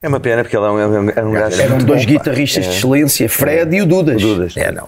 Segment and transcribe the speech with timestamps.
[0.00, 1.60] É uma pena porque ele é um, é um gajo.
[1.60, 4.22] Eram dois guitarristas de excelência, Fred e o Dudas.
[4.22, 4.56] O Dudas.
[4.56, 4.86] É, não.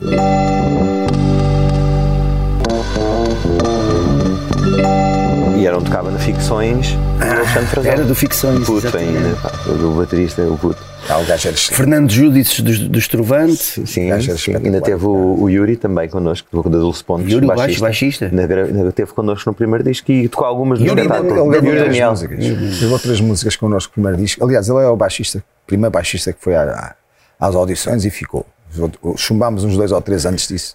[5.60, 7.92] E era um tocava na Ficções o Alexandre Frazão.
[7.92, 8.64] Era do Ficções.
[8.64, 9.16] Puto exatamente.
[9.18, 10.82] ainda, pá, o baterista, o puto.
[11.09, 11.75] Ah, o gajo era excelente.
[11.75, 13.57] Fernando Judices do, do Estrovante.
[13.86, 14.54] Sim, sim.
[14.57, 17.31] ainda teve o, o Yuri também connosco, do da Dulce Pontes.
[17.31, 17.49] Yuri, o
[17.81, 18.27] baixista.
[18.27, 21.61] Ainda, gra- ainda teve connosco no primeiro disco e tocou algumas do Yuri, ele Yuri
[21.61, 22.11] três Daniel.
[22.11, 22.79] músicas.
[22.81, 24.43] Gravou três músicas connosco no primeiro disco.
[24.45, 26.95] Aliás, ele é o baixista, primeiro baixista que foi à-
[27.39, 28.46] às audições e ficou.
[29.17, 30.75] Chumbámos uns dois ou três antes disso.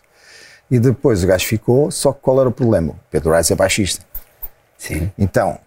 [0.69, 2.89] E depois o gajo ficou, só que qual era o problema?
[2.91, 4.03] O Pedro Reis é baixista.
[4.77, 5.11] Sim.
[5.17, 5.57] Então,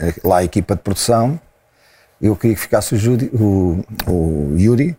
[0.00, 1.38] eh, lá a equipa de produção,
[2.20, 4.96] eu queria que ficasse o, Judi- o- o Yuri,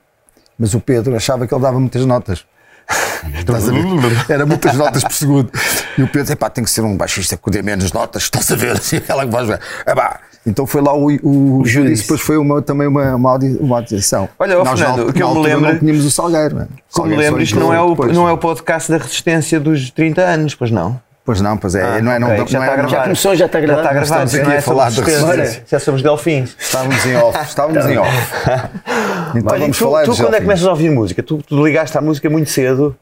[0.57, 2.45] mas o Pedro achava que ele dava muitas notas.
[3.39, 3.83] Estás a ver?
[4.29, 5.51] Era muitas notas por segundo.
[5.97, 8.55] E o Pedro, epá, tem que ser um baixista que dê menos notas, estás a
[8.55, 8.73] ver?
[8.73, 9.59] Assim, ela que vai.
[9.87, 13.77] Epá, Então foi lá o, o, o depois foi uma, também uma, uma, audi- uma
[13.77, 14.29] audição.
[14.37, 16.55] Olha, Nós, Fernando, na, o que eu me lembro- Não tínhamos o Salgueiro.
[16.57, 16.69] mano.
[16.93, 18.13] Como me lembro, isto não é, o, depois.
[18.15, 21.01] não é o podcast da resistência dos 30 anos, pois não?
[21.25, 21.81] Pois não, pois é.
[21.81, 22.89] Ah, não é, não, ok, não já é- está a gravar.
[22.89, 23.87] Já começou, já está Já gravado.
[23.87, 25.63] está gravado, Estamos aqui não é a falar da resistência.
[25.67, 26.55] Já somos delfins.
[26.59, 27.39] Estávamos em off.
[27.43, 28.11] Estávamos em off.
[29.35, 31.21] Então Olha, vamos tu, falar tu de quando é que começas a ouvir música?
[31.23, 32.95] Tu, tu ligaste à música muito cedo.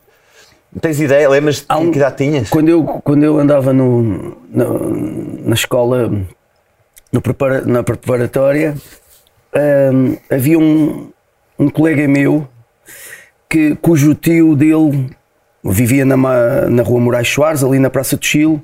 [0.81, 1.29] Tens ideia?
[1.29, 2.49] Lembras de um- que idade tinhas?
[2.49, 6.11] Quando eu, quando eu andava no, no- na escola,
[7.11, 8.73] no prepara- na preparatória,
[9.93, 11.11] hum, havia um,
[11.59, 12.47] um colega meu
[13.47, 15.11] que, cujo tio dele
[15.63, 18.61] vivia na, na rua Moraes Soares, ali na Praça do Chile,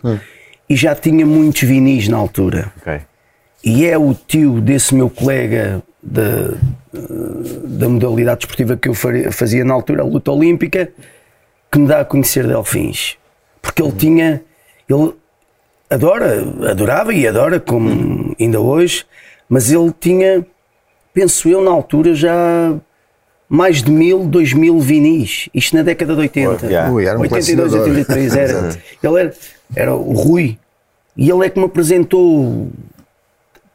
[0.69, 2.71] e já tinha muitos vinis na altura.
[2.81, 2.99] Ok.
[3.63, 6.53] E é o tio desse meu colega da,
[7.63, 10.91] da modalidade desportiva que eu fazia na altura, a luta olímpica,
[11.71, 13.17] que me dá a conhecer Delfins.
[13.61, 14.41] Porque ele tinha.
[14.87, 15.13] Ele
[15.89, 19.05] adora, adorava e adora, como ainda hoje,
[19.47, 20.45] mas ele tinha,
[21.13, 22.75] penso eu, na altura já
[23.49, 25.49] mais de mil, dois mil vinis.
[25.53, 26.67] Isto na década de 80.
[26.67, 26.91] Yeah.
[26.93, 27.97] Ui, era um 82, colecionador.
[27.97, 28.81] 83 era.
[29.03, 29.33] ele era,
[29.75, 30.59] era o Rui.
[31.17, 32.69] E ele é que me apresentou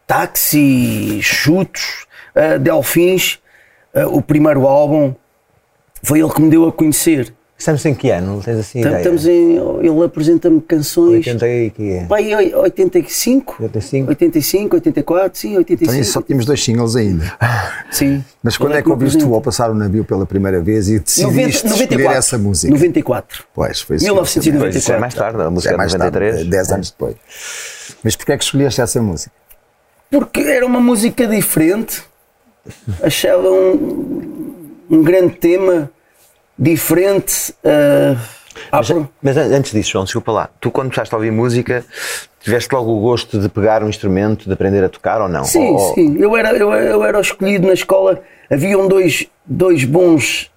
[0.06, 2.06] táxi, chutos,
[2.36, 3.40] uh, delfins,
[3.94, 5.12] uh, o primeiro álbum.
[6.02, 7.34] Foi ele que me deu a conhecer.
[7.64, 8.34] Estamos em que ano?
[8.34, 8.98] Não tens assim ideia?
[8.98, 11.26] Estamos em, ele apresenta-me canções.
[11.26, 12.04] 80 e que é?
[12.04, 13.56] Pai, oi- 85?
[13.62, 14.08] 85?
[14.10, 15.92] 85, 84, sim, 85.
[15.98, 17.32] Então, só tínhamos dois singles ainda.
[17.90, 18.22] Sim.
[18.42, 20.98] Mas quando é que me ouviste tu ao passar o navio pela primeira vez e
[20.98, 22.70] decidiste 90, escolher essa música?
[22.70, 23.44] 94.
[23.54, 24.04] Pois, foi isso.
[24.04, 24.60] que eu 1994.
[24.60, 26.50] Pois, isso é mais tarde, a música É é mais de tarde, 93.
[26.50, 27.16] 10 anos depois.
[28.02, 29.32] Mas porquê é que escolheste essa música?
[30.10, 32.02] Porque era uma música diferente.
[33.02, 34.52] Achava um,
[34.90, 35.90] um grande tema
[36.58, 37.54] diferente.
[37.64, 38.16] ah,
[38.70, 40.48] à Mas, pro- mas an- antes disso, João, desculpa lá.
[40.60, 41.84] Tu, quando começaste a ouvir música,
[42.40, 45.44] tiveste logo o gosto de pegar um instrumento, de aprender a tocar ou não?
[45.44, 46.16] Sim, Ou- sim.
[46.18, 48.22] Eu era, eu, eu era o escolhido na escola.
[48.50, 50.50] Haviam dois, dois bons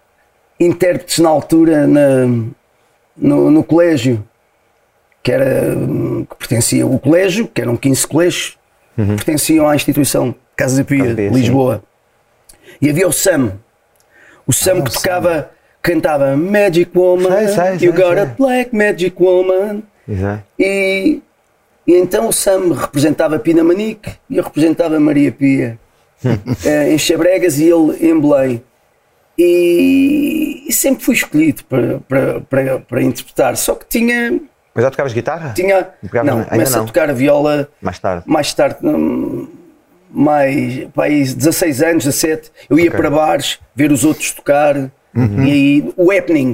[0.59, 2.25] intérpretes na altura na,
[3.15, 4.23] no, no colégio,
[5.23, 5.75] que era
[6.29, 8.57] que pertencia o colégio, que eram 15 colégios,
[8.95, 11.83] pertenciam à instituição Casa Casa Pia, de Lisboa.
[12.81, 13.53] E havia o Sam.
[14.45, 15.51] O Sam que tocava,
[15.81, 18.19] cantava Magic Woman, Sei, sei, You sei, Got sei.
[18.19, 19.83] a Black Magic Woman.
[20.59, 21.21] E,
[21.85, 25.77] e então o Sam representava Pina Manique e eu representava Maria Pia
[26.65, 28.63] eh, em Chabregas e ele em Belém.
[29.37, 34.39] E, e sempre fui escolhido para, para, para, para interpretar, só que tinha.
[34.73, 35.53] Mas já tocavas guitarra?
[35.55, 36.83] tinha Tocavas- não, não.
[36.83, 38.23] a tocar a viola Mais tarde.
[38.25, 39.47] mais tarde, hum,
[40.09, 42.99] mais aí 16 anos, 17, eu ia Ok.
[42.99, 45.43] para bares ver os outros tocar Uhum.
[45.45, 46.53] e aí o happening,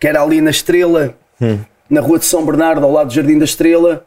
[0.00, 1.58] que era ali na Estrela, Hum.
[1.88, 4.04] na rua de São Bernardo, ao lado do Jardim da Estrela,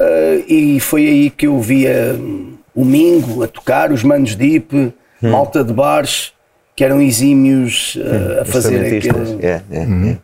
[0.00, 0.04] ah,
[0.48, 4.92] e foi aí que eu via hum, o Mingo a tocar, os Manos Deep, Hum.
[5.30, 6.32] malta de bares
[6.76, 9.44] que eram exímios ah, a fazer aquele.
[9.44, 10.18] É, é, é.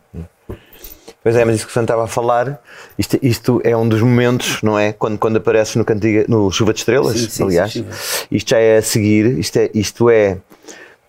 [1.21, 2.61] Pois é, mas isso que o Fernando estava a falar,
[2.99, 4.93] isto, isto é um dos momentos, não é?
[4.93, 7.73] Quando, quando apareces no, Cantiga, no Chuva de Estrelas, Sim, sim, aliás.
[7.73, 7.85] sim,
[8.31, 10.37] isto já é a seguir, isto é, isto é,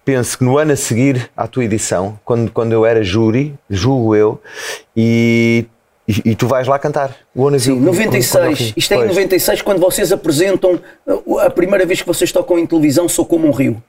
[0.06, 4.14] penso que no ano a seguir à tua edição, quando, quando eu era júri, julgo
[4.14, 4.40] eu,
[4.96, 5.66] e,
[6.06, 7.16] e, e tu vais lá cantar.
[7.34, 8.72] O Ona Sim, Viu- 96.
[8.76, 9.10] Isto é em Pois.
[9.10, 13.48] 96, quando vocês apresentam uh, a primeira vez que vocês tocam em televisão, Sou Como
[13.48, 13.82] um Rio.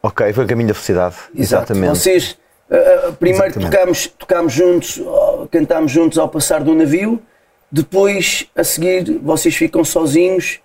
[0.00, 1.16] Ok, foi o caminho da felicidade.
[1.34, 1.72] Exato.
[1.72, 1.98] Exatamente.
[1.98, 2.38] Vocês
[2.70, 3.72] uh, uh, primeiro Exatamente.
[3.72, 5.02] tocámos, tocámos juntos,
[5.50, 7.20] cantámos juntos ao passar do navio,
[7.72, 10.60] depois a seguir vocês ficam sozinhos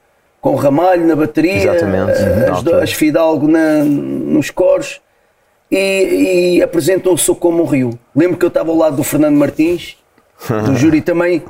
[0.46, 2.06] com o Ramalho na bateria, na
[2.54, 5.02] as, as Fidalgo na- nos coros
[5.72, 6.62] e, e
[7.18, 7.98] Sou Como um Rio.
[8.16, 9.98] Lembro que eu estava ao lado do Fernando Martins,
[10.64, 11.42] do júri também.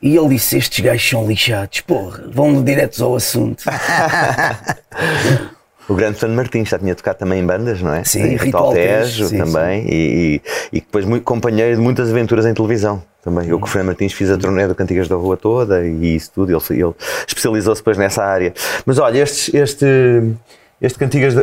[0.00, 3.64] E ele disse: Estes gajos são lixados, porra, vão diretos ao assunto.
[5.88, 8.04] O grande Fernando Martins já tinha tocado também em bandas, não é?
[8.04, 9.86] Sim, em Ritual Tejo Tejo, sim, também.
[9.86, 10.42] E, e,
[10.78, 13.48] e depois muito companheiro de muitas aventuras em televisão também.
[13.48, 16.30] Eu com o Fernando Martins fiz a turnê do Cantigas da Rua toda e isso
[16.34, 16.50] tudo.
[16.50, 16.94] Ele, ele
[17.26, 18.54] especializou-se depois nessa área.
[18.86, 20.32] Mas olha, este, este,
[20.80, 21.34] este Cantigas.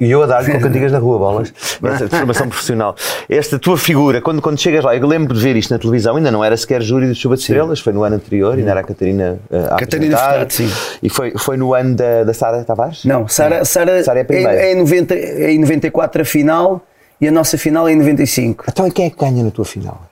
[0.00, 1.52] e eu a dar-lhe com Cantigas da Rua, bolas.
[1.82, 2.94] Esta formação profissional.
[3.28, 6.30] Esta tua figura, quando, quando chegas lá, eu lembro de ver isto na televisão, ainda
[6.30, 8.84] não era sequer júri de Chuva de Estrelas, foi no ano anterior, ainda era a
[8.84, 10.16] Catarina uh, a Catarina.
[10.16, 10.70] Furtado, sim.
[11.02, 13.04] E foi, foi no ano da, da Sara Tavares?
[13.04, 14.54] Não, Sara, Sara, Sara é a primeira.
[14.54, 16.80] é, é em 90, é em 94 a final
[17.20, 18.64] e a nossa final é em 95.
[18.68, 20.11] Então e quem é que ganha na tua final?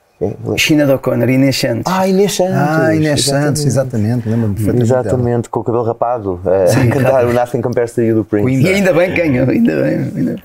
[0.57, 1.91] China do O'Connor, Inês Santos.
[1.91, 2.53] Ah, Inês Santos.
[2.55, 3.47] Ah, Inês Exatamente.
[3.47, 4.89] Santos, exatamente, lembro-me perfeitamente.
[4.89, 5.01] dela.
[5.01, 8.61] Exatamente, com o cabelo rapado, eh, a cantar o Nothing Compares to You do Prince.
[8.61, 10.11] E ainda bem que ganhou, ainda bem.
[10.15, 10.35] Ainda...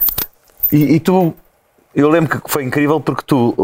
[0.72, 1.34] E, e tu,
[1.96, 3.54] eu lembro que foi incrível porque tu,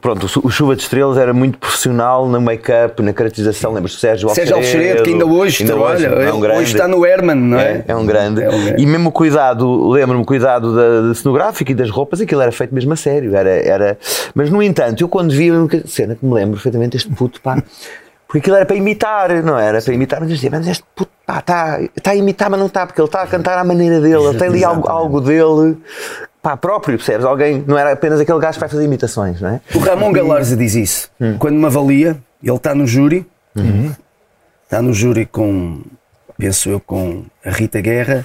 [0.00, 3.72] pronto, o Chuva de Estrelas era muito profissional no make-up, na caracterização.
[3.72, 6.60] Lembras do Sérgio Sérgio Alxeredo, que ainda hoje ainda trabalha, hoje, é um grande.
[6.60, 7.78] hoje está no Herman, não é?
[7.78, 8.40] É, é um grande.
[8.40, 8.80] É um grande.
[8.80, 12.52] E mesmo o cuidado, lembro-me o cuidado da, da cenográfica e das roupas, aquilo era
[12.52, 13.34] feito mesmo a sério.
[13.34, 13.98] Era, era...
[14.32, 17.60] Mas no entanto, eu quando vi a cena que me lembro perfeitamente, este puto, pá.
[18.32, 19.82] Porque aquilo era para imitar, não era?
[19.82, 22.66] Para imitar, mas eu dizia, mas este puto, pá, está, está a imitar, mas não
[22.66, 25.76] está, porque ele está a cantar à maneira dele, ele tem ali algo, algo dele,
[26.40, 27.26] pá, próprio, percebes?
[27.26, 29.60] Alguém, não era apenas aquele gajo que vai fazer imitações, não é?
[29.74, 31.10] O Ramon Galarza diz isso.
[31.20, 31.36] Hum.
[31.38, 33.92] Quando me avalia, ele está no júri, Uhum.
[34.64, 35.82] está no júri com,
[36.38, 38.24] penso eu, com a Rita Guerra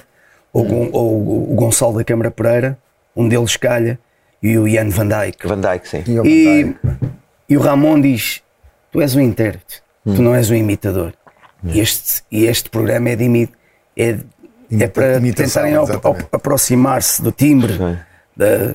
[0.50, 2.78] ou, com, ou o Gonçalo da Câmara Pereira,
[3.14, 3.98] um deles calha,
[4.42, 5.46] e o Ian Van Dyke.
[5.46, 6.02] Van Dyke, sim.
[6.06, 6.74] E E,
[7.50, 8.40] e o Ramon diz:
[8.90, 10.14] Tu és um intérprete, Hum.
[10.16, 11.12] tu não és um imitador.
[11.64, 13.48] E este, e este programa é de imi-
[13.96, 14.16] é,
[14.70, 15.74] é para tentarem
[16.32, 17.78] aproximar-se do timbre.
[18.36, 18.74] Da-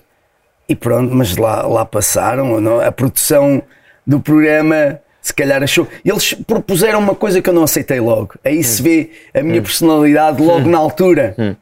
[0.67, 2.59] e pronto, mas lá, lá passaram.
[2.59, 2.79] não?
[2.79, 3.61] A produção
[4.05, 5.87] do programa, se calhar achou.
[6.03, 8.33] Eles propuseram uma coisa que eu não aceitei logo.
[8.43, 9.63] Aí se vê a minha Hum.
[9.63, 11.57] personalidade logo na altura.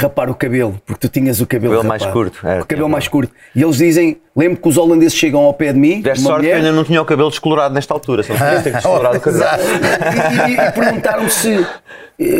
[0.00, 2.92] Rapar o cabelo, porque tu tinhas o cabelo, Cabelo mais curto, era, o cabelo era.
[2.92, 3.32] mais curto.
[3.54, 6.00] E eles dizem: lembro que os holandeses chegam ao pé de mim.
[6.00, 8.32] Deste uma sorte que mulher, eu ainda não tinha o cabelo descolorado nesta altura, só
[8.32, 9.44] não ter descolorado o cabelo.
[9.44, 11.66] e, e- e perguntaram se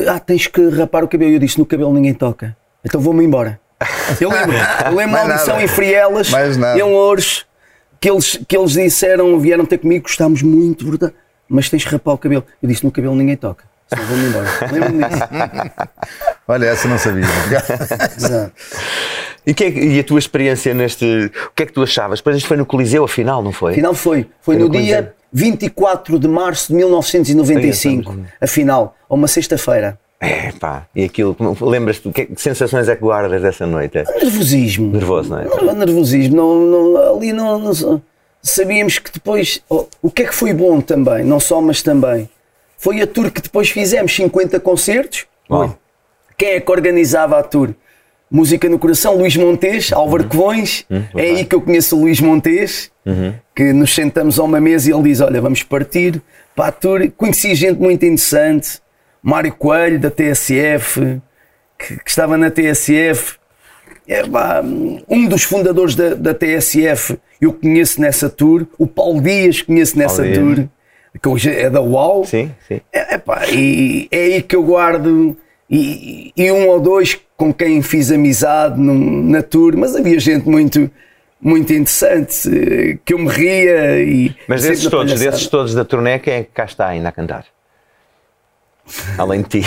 [0.09, 1.33] ah, tens que rapar o cabelo.
[1.33, 2.57] Eu disse: no cabelo ninguém toca.
[2.85, 3.61] Então vou-me embora.
[4.21, 6.31] Eu lembro, eu lembro a Mais audição em Frielas,
[6.77, 7.47] em Louros,
[8.01, 11.15] que eles, que eles disseram, vieram ter comigo, gostámos muito, verdade,
[11.49, 12.45] mas tens que rapar o cabelo.
[12.63, 13.65] Eu disse: no cabelo ninguém toca.
[13.95, 14.47] Só vou-me embora.
[14.73, 15.23] Lembro-me disso.
[16.49, 17.25] Olha, essa não sabia.
[18.17, 18.53] Exato.
[19.47, 21.05] E, que é que- e a tua experiência neste.
[21.05, 22.19] O que é que tu achavas?
[22.21, 23.73] Depois isto foi no Coliseu, afinal, não foi?
[23.73, 24.23] Afinal foi.
[24.41, 28.17] Foi Foi no no dia 24 de março de 1995.
[28.41, 29.99] Afinal, a uma sexta-feira.
[30.21, 30.85] É, pá.
[30.95, 33.95] E aquilo, lembras-te, que, que sensações é que guardas dessa noite?
[34.23, 34.93] Nervosismo.
[34.93, 35.45] Nervoso, não é?
[35.45, 36.37] Ner- Nervosismo.
[36.37, 38.03] Não, não- ali não, não-
[38.43, 39.63] sabíamos que depois.
[39.71, 41.25] oh, o que é que foi bom também?
[41.25, 42.29] Não só, mas também.
[42.81, 45.27] Foi a tour que depois fizemos 50 concertos.
[45.51, 45.79] Uau.
[46.35, 47.75] Quem é que organizava a tour?
[48.31, 50.87] Música no Coração, Luís Montes, Álvaro Covões.
[51.15, 52.91] é aí que eu conheço o Luís Montes,
[53.55, 56.23] que nos sentamos a uma mesa e ele diz: Olha, vamos partir
[56.57, 57.11] para a tour.
[57.19, 58.81] Conheci gente muito interessante,
[59.23, 61.21] Mário Coelho, da TSF,
[61.79, 63.37] que, que estava na TSF.
[64.09, 64.63] É, pá,
[65.07, 70.23] um dos fundadores da, da TSF eu conheço nessa tour, o Paulo Dias conheço nessa
[70.23, 70.39] Dias.
[70.39, 70.69] tour,
[71.21, 72.25] que hoje é da UAU.
[72.25, 72.81] Sim, sim.
[72.93, 75.37] É, epá, e é aí que eu guardo
[75.69, 80.49] e, e um ou dois com quem fiz amizade num- na tour, mas havia gente
[80.49, 80.91] muito,
[81.41, 85.31] muito interessante eh, que eu me ria e Mas desses todos, palhaçada.
[85.31, 87.45] desses todos da turnê, quem é que cá está ainda a cantar?
[89.19, 89.63] Além de ti.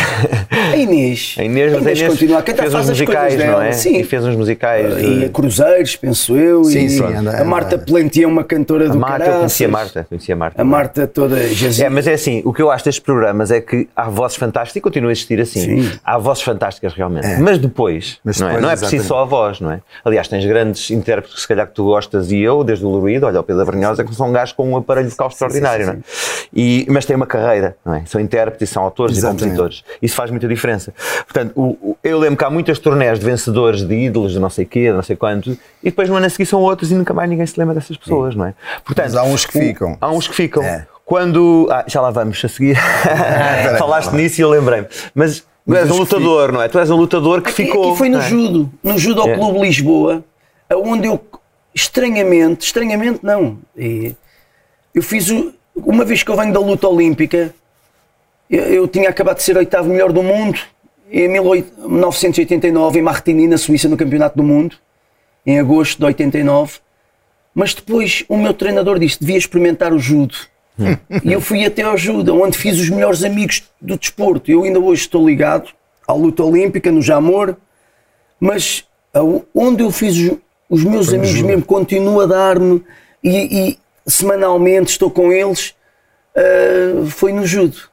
[0.51, 1.35] A Inês.
[1.37, 3.71] A Inês, mas a Inês continua a cantar, fez uns musicais, não é?
[3.71, 3.97] Sim.
[3.97, 5.01] E fez uns musicais.
[5.03, 6.63] E a Cruzeiros, penso eu.
[6.63, 9.67] Sim, e sim, anda- a Marta Plenti é uma cantora a do Marta, eu conhecia
[9.67, 9.93] a caraças.
[9.95, 10.07] Marta.
[10.09, 10.61] Conhecia a Marta.
[10.61, 11.89] A Marta toda É, jazida.
[11.89, 14.81] mas é assim, o que eu acho destes programas é que há vozes fantásticas e
[14.81, 15.81] continua a existir assim.
[15.83, 15.91] Sim.
[16.03, 17.27] Há vozes fantásticas realmente.
[17.39, 19.07] Mas depois, Mas não é, depois, não é preciso exatamente.
[19.07, 19.81] só a voz, não é?
[20.03, 23.25] Aliás, tens grandes intérpretes que se calhar que tu gostas e eu, desde o Luído,
[23.25, 25.97] olha o Pedro Abrunhosa, que são gajos com um aparelho vocal extraordinário, não é?
[26.55, 28.03] E, mas têm uma carreira, não é?
[28.05, 29.41] São intérpretes, são autores Exatamente.
[29.41, 29.83] e compositores.
[30.01, 30.93] Isso faz muita diferença.
[31.25, 34.49] Portanto, o- o- eu lembro que há muitas turnés de vencedores de ídolos, de não
[34.49, 35.51] sei quê, de não sei quanto,
[35.81, 37.97] e depois no ano a seguir são outros e nunca mais ninguém se lembra dessas
[37.97, 38.53] pessoas, não é?
[38.83, 39.97] Portanto, Mas há uns que o- ficam.
[39.99, 40.63] Há uns que ficam.
[40.63, 40.87] É.
[41.05, 41.67] Quando.
[41.69, 42.77] Ah, já lá vamos a seguir.
[43.77, 44.87] Falaste nisso e eu lembrei-me.
[45.13, 46.67] Mas tu Mas és um lutador, não é?
[46.67, 47.89] Tu és um lutador que Aqui- ficou.
[47.89, 48.29] Aqui foi no não é?
[48.29, 49.35] judo, no judo ao É.
[49.37, 50.23] Clube Lisboa,
[50.73, 51.19] onde eu
[51.75, 54.15] estranhamente, estranhamente não, e
[54.93, 57.53] eu fiz o- uma vez que eu venho da luta olímpica,
[58.55, 60.59] eu, tinha acabado de ser oitavo melhor do mundo
[61.11, 64.75] em 1989 em Martigny, na Suíça, no Campeonato do Mundo,
[65.45, 66.79] em agosto de 89.
[67.53, 70.35] Mas depois o meu treinador disse: devia experimentar o judo.
[71.23, 74.51] E eu fui até ao judo, onde fiz os melhores amigos do desporto.
[74.51, 75.69] Eu ainda hoje estou ligado
[76.07, 77.55] à luta olímpica, no Jamor,
[78.39, 78.83] mas
[79.53, 80.37] onde eu fiz os,
[80.69, 82.83] os meus amigos mesmo, continuo a dar-me
[83.23, 85.75] e, e semanalmente estou com eles,
[86.35, 87.92] ah, foi no judo.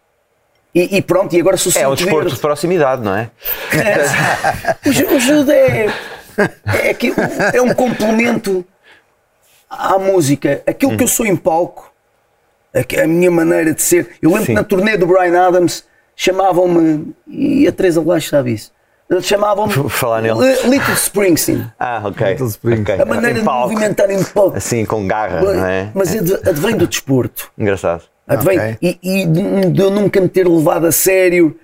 [0.74, 2.34] E, e pronto, e agora sou É um desporto verde.
[2.34, 3.30] de proximidade, não é?
[4.86, 5.86] O O judo é,
[6.84, 7.12] é, que-
[7.52, 8.64] é um complemento
[9.68, 10.62] à música.
[10.66, 11.92] Aquilo que eu sou em palco,
[12.74, 14.10] a, a minha maneira de ser.
[14.22, 14.52] Eu lembro Sim.
[14.52, 15.84] que na turnê do Brian Adams
[16.14, 18.70] chamavam-me, e a Teresa Laje sabe isso,
[19.22, 19.74] chamavam-me
[20.68, 21.66] Little Springsteen.
[21.80, 22.26] Ah, ok.
[22.28, 22.82] Little Spring.
[22.82, 23.00] ok.
[23.00, 24.56] A maneira Em de palco, movimentar em palco.
[24.56, 25.90] Assim, com garra, não é?
[25.94, 27.50] Mas adv- advém do desporto.
[27.58, 28.04] Engraçado.
[28.34, 28.76] Advém, Ok.
[28.82, 31.56] e, e de, de eu nunca me ter levado a sério,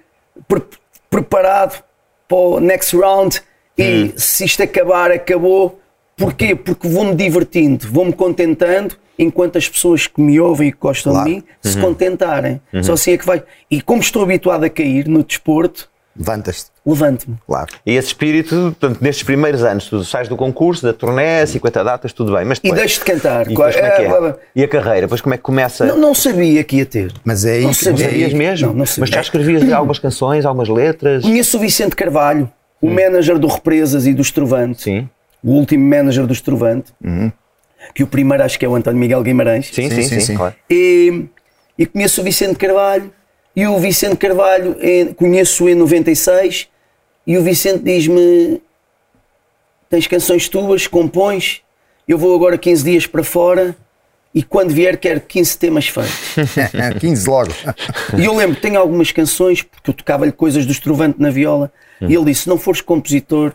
[0.49, 0.62] pre-
[1.08, 1.82] preparado
[2.28, 3.40] para o next round
[3.78, 5.80] e se isto acabar, acabou.
[6.16, 6.54] Porquê?
[6.56, 11.28] Porque vou-me divertindo, vou-me contentando enquanto as pessoas que me ouvem e que gostam Claro.
[11.28, 12.61] de mim se contentarem.
[12.82, 13.42] Só assim é que vai.
[13.70, 17.37] E como estou habituado a cair no desporto, Levantas-te, levanto-me.
[17.46, 17.66] claro.
[17.85, 22.12] E esse espírito, portanto, nestes primeiros anos, tu sais do concurso, da turné, 50 datas,
[22.12, 22.44] tudo bem.
[22.44, 23.46] Mas E depois, deixo de cantar.
[23.46, 24.08] E depois como é que é?
[24.08, 25.00] Ah, E a carreira?
[25.02, 25.85] Depois como é que começa?
[25.85, 27.12] Não, não sabia que ia ter.
[27.25, 28.04] Mas é Não que sabia.
[28.06, 28.66] Não sabias mesmo?
[28.68, 29.00] Não, não sabia.
[29.02, 31.23] Mas já escrevias algumas canções, algumas letras?
[31.23, 34.82] Conheço o Vicente Carvalho, o manager do Represas e do Estrovante.
[34.82, 35.08] Sim.
[35.44, 36.92] o último manager do Estrovante,
[37.94, 39.66] que o primeiro acho que é o António Miguel Guimarães.
[39.66, 40.35] Sim, sim, Sim, sim, sim, sim.
[40.37, 40.54] claro.
[40.68, 41.25] E,
[41.78, 43.12] e conheço o Vicente Carvalho,
[43.56, 46.68] e o Vicente Carvalho em- conheço em 96,
[47.26, 48.60] e o Vicente diz-me:
[49.88, 51.62] Tens canções tuas, compões,
[52.06, 53.75] eu vou agora 15 dias para fora.
[54.34, 56.12] E quando vier, quero 15 temas feitos.
[57.00, 57.50] 15 logo.
[58.18, 61.72] E eu lembro tenho algumas canções, porque eu tocava-lhe coisas do Estrovante na viola,
[62.02, 63.54] e ele disse: Se não fores compositor,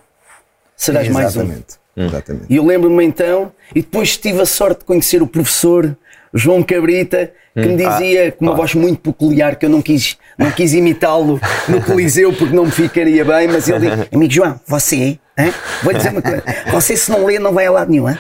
[0.76, 1.42] serás mais um.
[1.42, 1.76] Exatamente.
[1.96, 2.46] Exatamente.
[2.50, 5.96] E eu lembro-me então, e depois tive a sorte de conhecer o professor
[6.34, 10.50] João Cabrita, que me dizia com uma voz muito peculiar que eu não quis, não
[10.52, 14.96] quis imitá-lo no Coliseu porque não me ficaria bem, mas ele disse: Amigo João, você,
[14.96, 15.54] hein?
[15.84, 18.10] vou dizer uma coisa, você se não lê não vai a lado nenhum.
[18.10, 18.18] hein?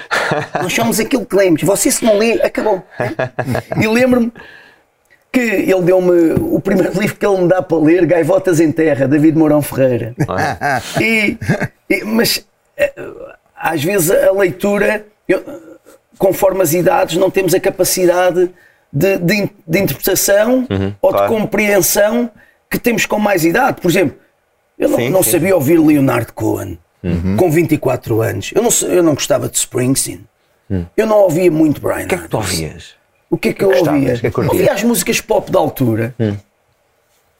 [0.61, 2.83] Nós somos aquilo que lemos, você se não lê, acabou.
[2.99, 3.11] hein?
[3.81, 4.31] E lembro-me
[5.31, 9.07] que ele deu-me o primeiro livro que ele me dá para ler, Gaivotas em Terra,
[9.07, 10.13] David Mourão Ferreira.
[10.99, 11.37] E,
[11.89, 12.91] e- mas eh,
[13.55, 15.41] às vezes a leitura, eu,
[16.21, 18.51] conforme as idades, não temos a capacidade
[18.93, 20.67] de, de de interpretação
[21.01, 21.27] ou claro.
[21.33, 22.29] de compreensão
[22.69, 23.81] que temos com mais idade.
[23.81, 24.15] Por exemplo,
[24.77, 25.31] eu não, Sim, não sim.
[25.31, 26.77] sabia ouvir Leonard Cohen
[27.37, 28.51] com 24 anos.
[28.53, 30.23] Eu não, eu não gostava de Springsteen.
[30.95, 32.95] Eu não ouvia muito Brian O que é que tu ouvias?
[33.29, 34.13] O que é que eu ouvia?
[34.13, 34.53] O que é que curtias?
[34.53, 36.13] ouvia as músicas pop da altura.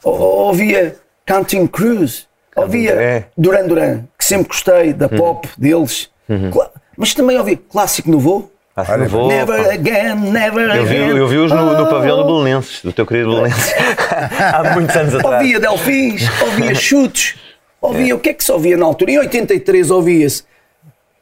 [0.03, 0.95] Ou- Ouvia
[1.27, 2.23] Counting Cruise.
[2.55, 3.23] Ouvia É.
[3.37, 6.09] Duran Duran, que sempre gostei da pop deles.
[6.51, 8.51] Cla- Mas também ouvia Clássico Nouveau.
[8.87, 11.17] Ah, Olha, não vou, Never again, never Eu vi, again.
[11.17, 12.25] eu vi-os no, no pavilhão do.
[12.25, 13.73] Belenenses, do teu querido Belenenses,
[14.53, 15.35] há muitos anos atrás.
[15.41, 17.35] Ouvia Delfins, ouvia chutes,
[17.81, 19.11] ouvia o que é que se ouvia na altura?
[19.11, 20.43] Em 83 ouvia-se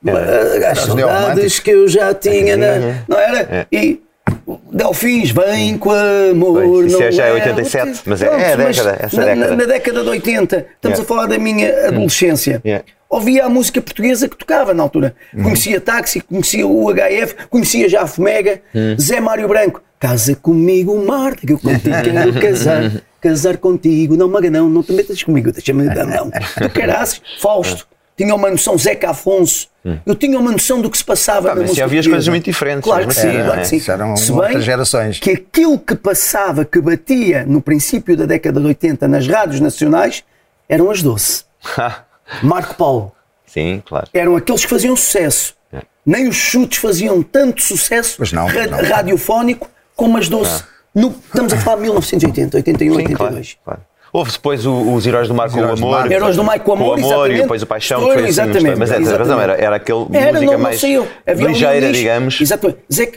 [0.07, 3.67] ah, as saudades que eu já tinha, na- não era?
[3.71, 4.01] E
[4.71, 6.63] Delfins, vem com amor.
[6.63, 9.17] Pois, isso não é- já é é 87, mas é- Pronto, é a década, essa
[9.17, 9.47] na, década.
[9.49, 11.01] Na, na década de 80, estamos Yeah.
[11.01, 12.61] a falar da minha adolescência.
[12.65, 12.85] Yeah.
[13.09, 15.15] Ouvia a música portuguesa que tocava na altura.
[15.33, 15.43] Uhum.
[15.43, 18.95] Conhecia Táxi, conhecia o HF, conhecia já a Fomega, Uhum.
[18.99, 19.81] Zé Mário Branco.
[19.99, 22.91] Casa comigo, Marta, que eu contigo quero casar.
[23.19, 26.31] Casar contigo, não maga não, não te metas comigo, deixa-me dar não.
[26.31, 27.85] Tu caraças, Fausto,
[28.23, 29.69] tinha uma noção, Zeca Afonso,
[30.05, 32.27] eu tinha uma noção do que se passava Ah, na mas música se havia coisas
[32.27, 33.61] muito diferentes, Claro que sim, claro é?
[33.61, 33.91] que sim.
[33.91, 35.19] Eram Se bem gerações.
[35.19, 40.23] Que aquilo que passava, que batia no princípio da década de 80 nas rádios nacionais,
[40.67, 41.45] eram as doce.
[42.43, 43.11] Marco Paulo,
[43.47, 44.07] Sim, claro.
[44.13, 45.55] eram aqueles que faziam sucesso.
[46.05, 48.83] Nem os chutes faziam tanto sucesso Pois não, ra- não.
[48.83, 50.63] radiofónico como as doce.
[50.93, 53.57] No- estamos a falar de 1980, 81, Sim, claro, 82.
[53.63, 53.81] claro.
[54.11, 56.11] Houve depois o- os Heróis do Mar com o Amor.
[56.11, 57.41] Heróis do Mar com o Amor, o amor e exatamente.
[57.41, 57.99] depois o Paixão.
[57.99, 59.43] que Foi, assim, exatamente, Mas é, tens razão, exatamente.
[59.43, 61.07] era, era aquele Era, música não, não mais eu.
[61.27, 62.41] Havia ligeira, um digamos.
[62.41, 62.79] Exatamente.
[62.91, 63.11] Zé,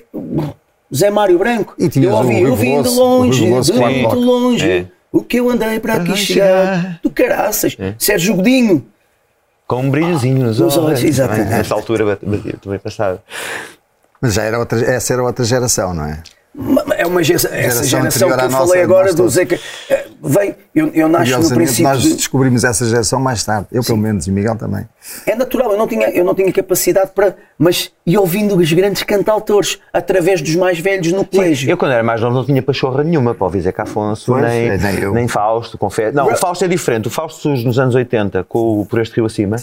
[0.94, 1.74] Zé Mário Branco.
[1.78, 4.70] E eu ouvi, eu vim de longe, de Quarto muito longe.
[4.70, 4.86] É.
[5.10, 6.98] O que eu andei para aqui chegar.
[7.02, 7.76] Do caraças.
[7.78, 7.94] É.
[7.98, 8.86] Sérgio Godinho.
[9.66, 10.88] Com um brilhozinho nos Nos olhos.
[10.88, 11.48] olhos, exatamente.
[11.48, 13.20] Nessa altura também passado.
[14.20, 16.22] Mas já era outra, essa era outra geração, não é?
[16.98, 19.36] É uma geração, essa Geração geração que eu falei agora do todos.
[20.24, 21.82] Vem, eu, eu nasço no princípio.
[21.84, 23.66] nós de- descobrimos essa geração mais tarde.
[23.72, 24.86] Eu, pelo menos, e Miguel também.
[25.26, 27.34] É natural, eu não tinha, eu não tinha capacidade para.
[27.58, 31.70] Mas ia ouvindo os grandes cantautores através dos mais velhos no colégio.
[31.70, 34.68] Eu, quando era mais novo, não tinha pachorra nenhuma para ouvir Zeca Afonso, Pois, nem,
[34.70, 36.16] é, nem nem Fausto, confesso.
[36.16, 37.06] Não, o Fausto é diferente.
[37.06, 39.56] O Fausto surge nos anos 80, com o Por Este Rio Acima,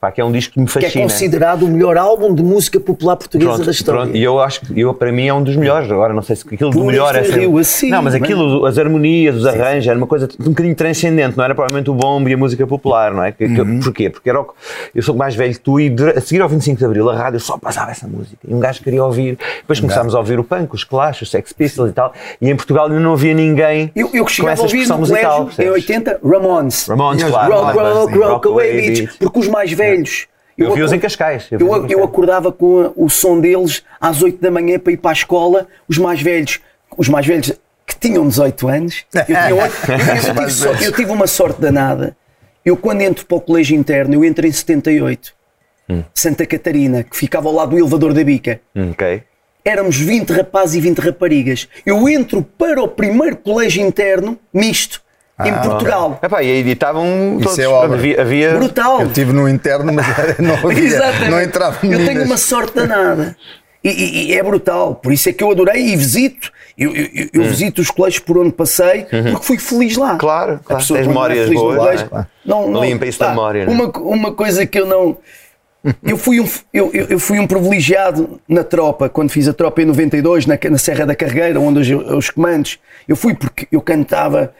[0.00, 1.04] pá, que é um disco que me Que é fascina.
[1.04, 4.00] considerado o melhor álbum de música popular portuguesa Pronto, da história.
[4.02, 5.90] pronto, e eu acho que eu, para mim é um dos melhores.
[5.90, 8.18] Agora não sei se aquilo do Por melhor é rio assim, Não, mas é?
[8.18, 11.94] aquilo, as harmonias, os arranjos, era uma coisa um bocadinho transcendente, não era provavelmente o
[11.94, 13.32] bombo e a música popular, não é?
[13.32, 13.80] Que- que- Uhum.
[13.80, 14.10] Porquê?
[14.10, 14.52] Porque era o que-
[14.94, 17.40] eu sou mais velho que tu e a seguir ao 25 de Abril, a rádio
[17.40, 18.36] só passava essa música.
[18.46, 19.38] E um gajo queria ouvir.
[19.58, 22.12] Depois começámos a ouvir o punk, os Clash, os Sex Pistols e tal.
[22.40, 24.96] E em Portugal ainda não havia ninguém Eu, eu com chegava essa a ouvir expressão
[24.96, 25.30] no musical.
[25.46, 25.88] colégio, em percebes?
[25.90, 26.86] 80, Ramones.
[26.86, 27.54] Ramones, Rock, claro.
[27.54, 28.18] Rock, rock, sim.
[28.20, 29.16] rock away, bitch.
[29.18, 30.26] Porque os mais velhos.
[30.58, 31.46] Eu vi-os acu- em Cascais.
[31.50, 32.04] eu Eu, vi-os em eu Cascais.
[32.08, 35.66] acordava com a- o som deles às 8 da manhã para ir para a escola.
[35.86, 36.60] Os mais velhos,
[36.96, 37.52] os mais velhos
[37.86, 42.16] que tinham 18 anos, eu, tinha oito, eu- eu tive eu tive uma sorte danada.
[42.66, 45.32] Eu, quando entro para o colégio interno, eu entro em 78,
[45.88, 46.02] Hum.
[46.12, 48.60] Santa Catarina, que ficava ao lado do elevador da Bica.
[48.74, 49.22] Hum, Ok.
[49.64, 51.68] Éramos 20 rapazes e 20 raparigas.
[51.84, 55.00] Eu entro para o primeiro colégio interno misto
[55.44, 56.20] em Ah, Portugal.
[56.22, 57.58] Epá, e aí estavam todos.
[57.58, 57.96] é obra.
[57.96, 59.00] havia, havia- Brutal.
[59.00, 60.06] Eu estive no interno, mas
[60.38, 61.30] não havia, Exatamente.
[61.30, 62.26] não entrava Eu tenho meninas.
[62.26, 63.36] uma sorte danada.
[63.88, 64.94] E, e- e é brutal.
[64.96, 66.50] Por isso é que eu adorei e visito.
[66.76, 70.12] Eu, eu- eu- eu visito os colégios por onde passei porque fui feliz lá.
[70.12, 70.18] Uhum.
[70.18, 70.82] Claro, claro.
[70.96, 72.26] é memórias boas, colégio, não é?
[72.44, 73.76] não, não, Limpa isso da pá, memória, não é?
[73.76, 75.16] Uma, uma coisa que eu não.
[76.04, 79.80] Eu fui, um, eu, eu- eu fui um privilegiado na tropa, quando fiz a tropa
[79.80, 82.78] em 92, na, na Serra da Carreira, onde os, os comandos.
[83.06, 84.52] Eu fui porque eu cantava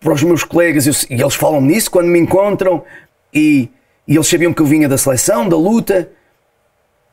[0.00, 2.82] para os meus colegas eu- e eles falam nisso quando me encontram
[3.32, 3.68] e,
[4.08, 6.10] e eles sabiam que eu vinha da seleção, da luta.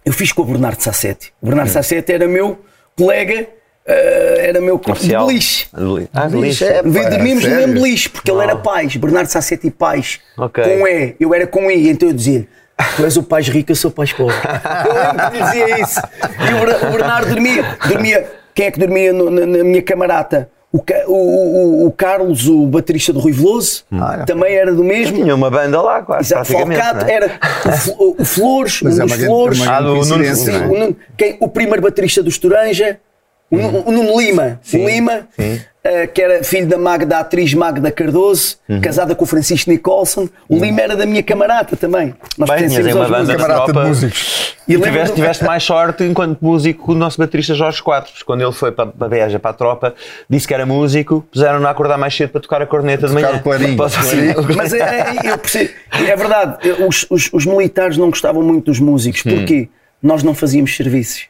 [0.10, 1.32] Eu fiz com o Bernardo Sassetti.
[1.39, 2.58] O Bernardo Sassetti era meu
[2.98, 3.46] colega,
[3.86, 5.68] eh, era meu de beliche.
[6.12, 6.82] Ah, de Beliche, é.
[6.82, 10.20] Pá, Dormimos no mesmo beliche, porque ele era pais, Bernardo Sassetti Pais.
[10.36, 10.63] Ok.
[10.63, 12.48] Com E, eu era com I, então eu dizia
[12.96, 14.34] Tu és o pais rico, eu sou o pais pobre.
[14.88, 16.00] eu lembro que dizia isso.
[16.50, 18.32] E o Ber- o Bernardo dormia, dormia.
[18.56, 20.50] Quem é que dormia no- na, na minha camarata?
[20.72, 24.24] O, o, o- o Carlos, o baterista do Rui Veloso, Olha.
[24.26, 25.18] também era do mesmo.
[25.18, 26.32] Tinha uma banda lá, quase.
[26.32, 27.12] Exato, Falcato é?
[27.12, 27.40] era
[27.98, 30.90] o, o Flores, o é grande- Flores, Ah, do não é?
[31.42, 33.00] o, o primeiro baterista do Estoranja,
[33.51, 35.60] o, o Nuno Lima, Sim, o Lima sim.
[35.84, 38.79] eh, que era filho da Magda, a atriz Magda Cardoso, Uhum.
[38.82, 40.29] casada com o Francisco Nicholson.
[40.48, 42.13] O Lima era da minha camarata também.
[42.38, 44.56] Nós Bem, tinhas uma banda Camarada de músicos.
[44.68, 48.12] E E tiveste, do- tiveste mais sorte enquanto músico com o nosso baterista Jorge Quatro,
[48.24, 49.96] quando ele foi para, para a Beja, para a tropa,
[50.29, 53.27] disse que era músico, puseram-no a acordar mais cedo para tocar a corneta de Tocar
[53.29, 53.40] manhã.
[53.40, 53.75] o clarinho.
[53.77, 54.18] Posso- Sim.
[54.55, 56.57] Mas é, é- eu percebo, é verdade,
[56.88, 59.24] os, os- os militares não gostavam muito dos músicos.
[59.25, 59.38] Hum.
[59.38, 59.68] Porquê?
[60.03, 61.24] Nós não fazíamos serviços.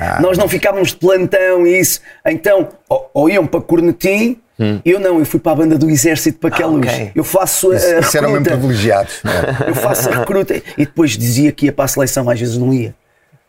[0.00, 2.00] Ah, Nós não ficávamos de plantão e isso.
[2.26, 4.38] Então, ou, ou iam para Cornetim,
[4.84, 6.72] eu não, eu fui para a banda do Exército para aquela.
[6.72, 6.80] Hum.
[6.84, 7.12] Ah, ok.
[7.16, 8.50] Eu faço a, a Isso, isso eram mesmo recruta.
[8.58, 9.20] privilegiados.
[9.24, 9.68] é?
[9.70, 12.72] Eu faço a recruta e depois dizia que ia para a seleção, às vezes não
[12.72, 12.94] ia.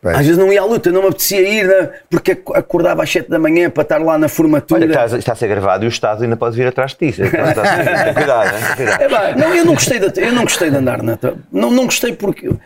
[0.01, 0.17] Pois.
[0.17, 3.09] Às vezes não ia à luta, não me apetecia ir, né, porque ac- acordava às
[3.09, 4.81] 7 da manhã para estar lá na formatura.
[4.83, 7.21] Olha, está, está a ser gravado e o Estado ainda pode vir atrás de ti.
[7.21, 7.31] Está-
[8.13, 9.01] Cuidado, cuidado.
[9.03, 11.17] É não, eu não gostei de, eu não gostei de andar na
[11.51, 12.59] não, não gostei porque eu,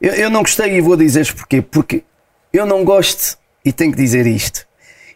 [0.00, 1.60] eu não gostei e vou dizer-vos porquê.
[1.62, 2.04] Porque
[2.56, 4.66] eu não gosto, e tenho que dizer isto,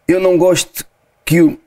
[0.07, 0.85] eu não gosto
[1.25, 1.59] que, o-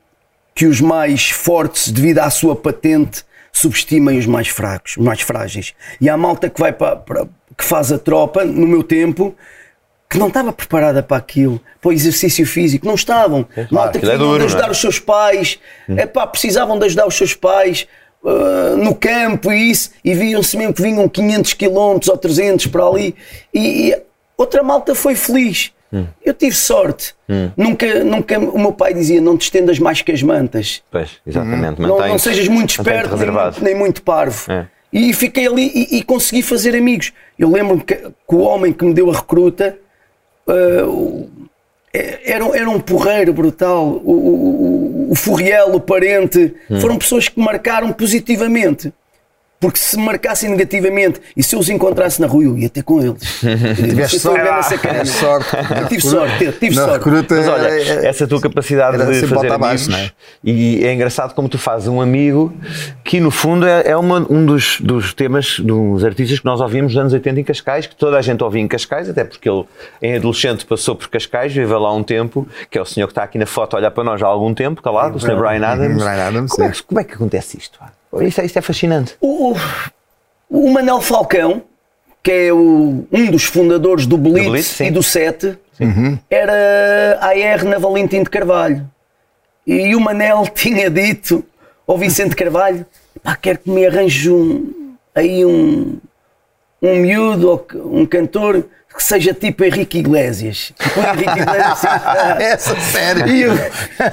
[0.53, 5.73] que os mais fortes, devido à sua patente, subestimem os mais fracos, os mais frágeis.
[6.01, 9.35] E há malta que vai para, para- que faz a tropa, no meu tempo,
[10.09, 13.47] que não estava preparada para aquilo, para o exercício físico, não estavam.
[13.71, 14.71] malta que é duro, de ajudar não é?
[14.71, 15.59] os seus pais,
[15.89, 17.87] epá, precisavam de ajudar os seus pais
[18.23, 22.85] uh, no campo e isso, e viam-se mesmo que vinham 500 km ou 300 para
[22.85, 23.15] ali,
[23.53, 24.01] e, e
[24.37, 25.71] outra malta foi feliz.
[26.25, 27.13] Eu tive sorte.
[27.55, 30.81] Nunca, nunca, o meu pai dizia: não te estendas mais que as mantas.
[30.89, 31.79] Pois, exatamente.
[31.79, 33.29] Não, mantém-te- não sejas muito esperto nem,
[33.61, 34.51] nem muito parvo.
[34.51, 34.67] É.
[34.91, 37.13] E fiquei ali e, e consegui fazer amigos.
[37.37, 39.77] Eu lembro-me que, que o homem que me deu a recruta
[40.47, 41.29] uh,
[41.93, 43.85] era, um- era um porreiro brutal.
[43.85, 46.79] O, o, o- o Furriel, o parente, Hum.
[46.81, 48.91] foram pessoas que me marcaram positivamente.
[49.63, 52.83] Porque se me marcassem negativamente e se eu os encontrasse na rua, eu ia ter
[52.83, 53.39] com eles.
[53.77, 54.41] Tiveste sorte.
[55.07, 55.55] sorte.
[55.79, 57.05] Eu tive sorte, eu tive Na sorte.
[57.05, 60.11] recruta, Mas olha, é- essa tua capacidade de fazer amigos, abaixo, não é?
[60.43, 62.53] e é engraçado como tu fazes um amigo
[63.05, 66.93] que no fundo é, é uma- um dos, dos temas dos artistas que nós ouvimos
[66.93, 69.63] nos anos 80 em Cascais, que toda a gente ouvia em Cascais, até porque ele
[70.01, 73.23] em adolescente passou por Cascais, viveu lá um tempo, que é o senhor que está
[73.23, 76.03] aqui na foto a olhar para nós há algum tempo, calado, o senhor Brian Adams.
[76.03, 77.79] Brian Adams, como, é como é que acontece isto?
[78.21, 79.15] Isto é, isto é fascinante.
[79.21, 79.55] O,
[80.49, 81.63] o Manel Falcão,
[82.21, 84.85] que é o- um dos fundadores do Blitz, Blitz, sim.
[84.85, 85.57] e do Sete,
[86.29, 88.89] era AR na Valentim de Carvalho.
[89.65, 91.43] E o Manel tinha dito
[91.87, 92.85] ao Vicente Carvalho:
[93.21, 95.97] pá, quero que me arranje um, aí um,
[96.81, 100.71] um miúdo ou um cantor que seja tipo Henrique Iglesias.
[100.77, 103.27] Tipo Henrique Iglesias assim, Essa sério.
[103.27, 103.53] e, o,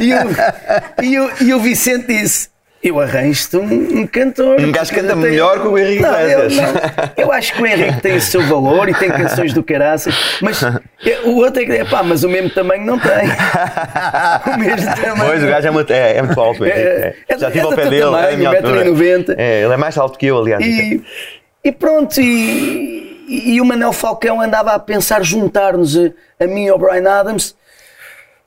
[0.01, 2.49] e, o, e, o, e o Vicente disse:
[2.83, 4.59] Eu arranjo-te um, um cantor.
[4.59, 6.65] Um gajo que canta tem- melhor que o Henrique Não, eu, não.
[7.15, 10.63] eu acho que o Henrique tem o seu valor e tem canções do caraças, mas
[11.25, 13.11] o outro é que pá, mas o mesmo tamanho não tem.
[14.55, 15.31] O mesmo tamanho.
[15.31, 16.65] Pois, o gajo é muito, é, é muito alto.
[16.65, 18.01] É, É, é Já do- tive é ao pé dele.
[18.01, 18.85] tamanho, é a minha altura.
[18.87, 19.35] 1,90m.
[19.37, 20.65] É, ele é mais alto que eu, aliás.
[20.65, 21.03] E,
[21.63, 26.11] e pronto, e, e o Manel Falcão andava a pensar juntar-nos a,
[26.43, 27.55] a mim e ao Brian Adams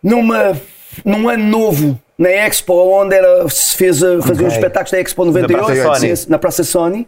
[0.02, 0.58] numa,
[1.06, 4.58] num ano novo na Expo, onde era, se fez a, fazia os Ok.
[4.58, 6.14] espetáculos da Expo 98, Praça Sony.
[6.30, 7.08] na Praça Sony,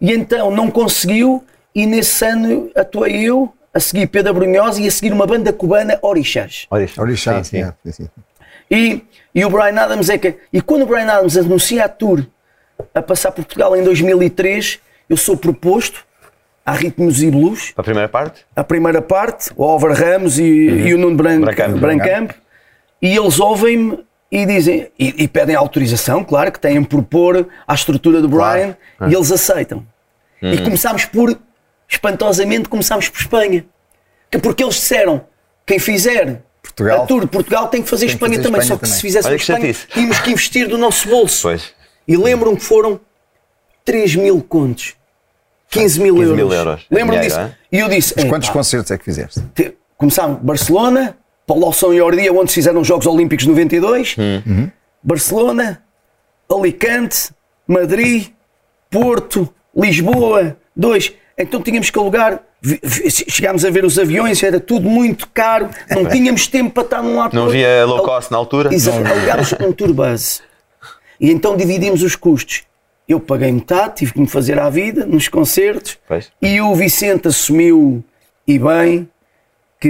[0.00, 4.90] e então não conseguiu, e nesse ano atuei eu, a seguir Pedro Brunhosa e a
[4.90, 6.66] seguir uma banda cubana, Orixás.
[6.70, 7.02] Orixá.
[7.02, 8.04] Orixá, Sim, sim.
[8.04, 8.74] é.
[8.74, 9.02] E,
[9.34, 10.34] e o Brian Adams é que.
[10.52, 12.24] E quando o Brian Adams anuncia a tour
[12.94, 16.04] a passar por Portugal em 2003, eu sou proposto
[16.64, 18.44] a Ritmos e Blues, a primeira parte?
[18.56, 21.76] a primeira parte, o Álvaro Ramos e, e o Nuno Branco, Brancamp.
[21.78, 22.30] Brancamp,
[23.00, 27.74] e eles ouvem-me e dizem, e, e pedem autorização, claro, que têm por pôr à
[27.74, 28.76] estrutura do Brian,
[29.08, 29.86] e eles aceitam.
[30.42, 31.38] E começámos por,
[31.88, 33.64] espantosamente, começámos por Espanha.
[34.30, 35.24] Que porque eles disseram,
[35.64, 37.04] quem fizer Portugal.
[37.04, 38.80] a tour de Portugal tem que fazer Tem que Espanha fazer também, Espanha só que
[38.82, 38.94] também.
[38.96, 39.00] se
[39.36, 41.42] que Espanha, tínhamos que investir do nosso bolso.
[41.42, 41.72] Pois.
[42.06, 43.00] E lembro-me que foram
[43.84, 44.94] 3 mil contos.
[45.70, 46.54] 15 mil 15 euros.
[46.54, 46.86] euros.
[46.90, 47.54] Dinheiro, disso.
[47.72, 49.40] E eu disse: Quantos "Epá, concertos é que fizeste?
[49.54, 54.68] te- começámos Barcelona, Paulação e Ordia, onde se fizeram os Jogos Olímpicos de 92, Hum.
[55.02, 55.82] Barcelona,
[56.50, 57.30] Alicante,
[57.66, 58.28] Madrid,
[58.90, 61.12] Porto, Lisboa, dois.
[61.38, 62.40] Então tínhamos que alugar,
[63.28, 67.16] chegámos a ver os aviões, era tudo muito caro, não tínhamos tempo para estar num
[67.16, 68.74] lado Não havia low cost na altura?
[68.74, 70.42] Exato, alugámos um tour bus.
[71.20, 72.62] E então dividimos os custos.
[73.08, 75.96] Eu paguei metade, tive que me fazer à vida nos concertos.
[76.08, 76.30] Pois.
[76.42, 78.02] E o Vicente assumiu,
[78.46, 79.08] e bem,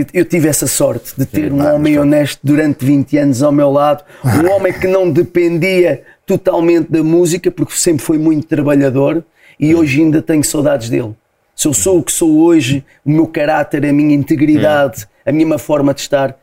[0.05, 3.71] que eu tive essa sorte de ter um homem honesto durante 20 anos ao meu
[3.71, 9.25] lado, um homem que não dependia totalmente da música, porque sempre foi muito trabalhador
[9.59, 11.15] e hoje ainda tenho saudades dele.
[11.55, 15.59] Se eu sou o que sou hoje, o meu caráter, a minha integridade, a minha
[15.59, 16.37] forma de estar,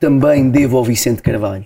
[0.00, 1.64] também devo ao Vicente Carvalho.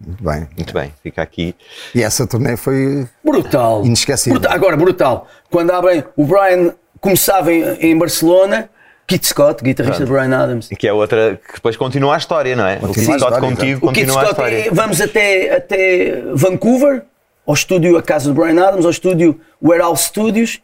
[0.00, 0.48] Muito bem.
[0.56, 1.54] Muito bem, fica aqui.
[1.94, 3.06] E essa turnê foi.
[3.22, 3.84] Brutal.
[3.84, 4.38] Inesquecível.
[4.38, 4.56] Brutal.
[4.56, 5.28] Agora, brutal.
[5.50, 8.70] Quando abrem, o Brian começava em, em Barcelona,
[9.10, 10.68] Keith Scott, guitarrista de Brian Adams.
[10.78, 12.76] Que é outra que depois continua a história, não é?
[12.76, 14.56] Continua o a Scott história, contigo O continua a Scott, história.
[14.66, 17.02] eh, vamos até, até Vancouver,
[17.46, 20.60] ao estúdio, a casa de Brian Adams, ao estúdio Warehouse Studios.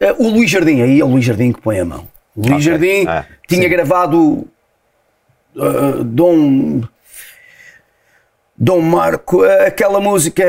[0.00, 2.08] Eh, O Luís Jardim, aí é o Luís Jardim que põe a mão.
[2.34, 2.62] O Luís Ok.
[2.62, 4.46] Jardim Ah, tinha gravado
[5.56, 6.80] eh, Dom.
[8.62, 10.44] Dom Marco, aquela música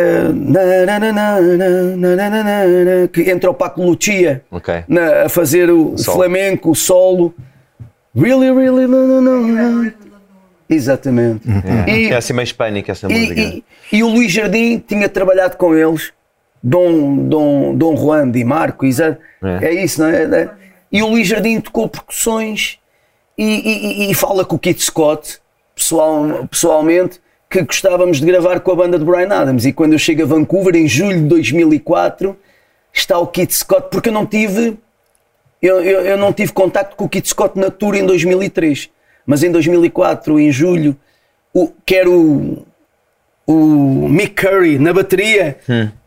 [3.11, 4.43] que entra o Paco Lucia
[5.23, 7.33] a fazer o, flamenco, o solo.
[8.15, 8.85] Really, really.
[10.69, 11.41] Exatamente.
[11.87, 13.63] E, é assim meio hispânica essa música.
[13.91, 16.13] E, o Luís Jardim tinha trabalhado com eles,
[16.61, 18.85] Dom, Dom, Dom Juan de Marco,
[19.41, 20.51] É isso, não é?
[20.91, 22.77] E o Luís Jardim tocou percussões
[23.35, 25.39] e, e fala com o Kit Scott
[25.73, 27.22] pessoal, pessoalmente
[27.59, 29.65] que gostávamos de gravar com a banda de Brian Adams.
[29.65, 32.35] E quando eu chego a Vancouver, em julho de 2004,
[32.91, 34.77] está o Keith Scott, porque eu não tive
[35.61, 38.89] eu, eu, eu não tive contacto com o Keith Scott na tour em 2003,
[39.25, 40.93] mas em 2004, em julho,
[41.53, 42.65] o, que era o,
[43.47, 45.57] o Mick Curry na bateria,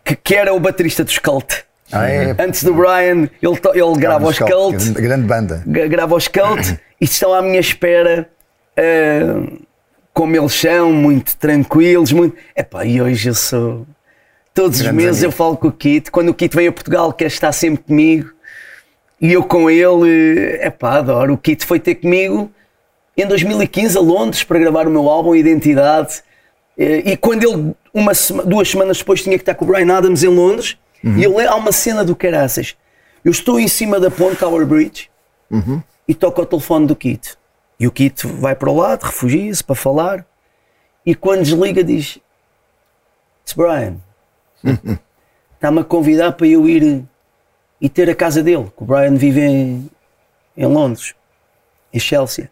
[0.04, 1.64] que, que era o baterista dos Cult.
[1.92, 2.34] Ah, é?
[2.38, 5.62] Antes do Brian, ele, to- ele grava os Cult, Grande, banda.
[5.66, 8.28] gra- grava os Cult e estão à minha espera.
[8.76, 9.62] ah,
[10.16, 12.34] como eles são, muito tranquilos, muito.
[12.56, 13.86] Epá, e hoje eu sou.
[14.54, 16.10] Todos os meses eu falo com o Kit.
[16.10, 18.30] Quando o Kit vem a Portugal, quer estar sempre comigo.
[19.20, 21.34] E eu com ele, epá, adoro.
[21.34, 22.50] O Kit foi ter comigo
[23.14, 26.22] em 2015 a Londres para gravar o meu álbum Identidade.
[26.78, 28.12] Eh, E quando ele, uma
[28.46, 31.46] duas semanas depois, tinha que estar com o Brian Adams em Londres, e eu, le-
[31.46, 32.74] há uma cena do caraças.
[33.22, 35.10] Eu estou em cima da ponte Tower Bridge
[36.08, 37.36] e toco o telefone do Kit.
[37.78, 40.26] E o Kit vai para o lado, refugia-se para falar,
[41.04, 42.18] e quando desliga diz:
[43.42, 43.96] It's Brian,
[45.54, 47.04] está-me a convidar para eu ir
[47.80, 49.90] e ter a casa dele, que o Brian vive em,
[50.56, 51.14] em Londres,
[51.92, 52.50] em Chelsea.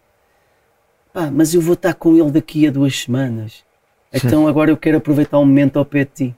[1.12, 3.64] Pá, mas eu vou estar com ele daqui a duas semanas.
[4.12, 6.36] Então agora eu quero aproveitar um momento ao pé de ti.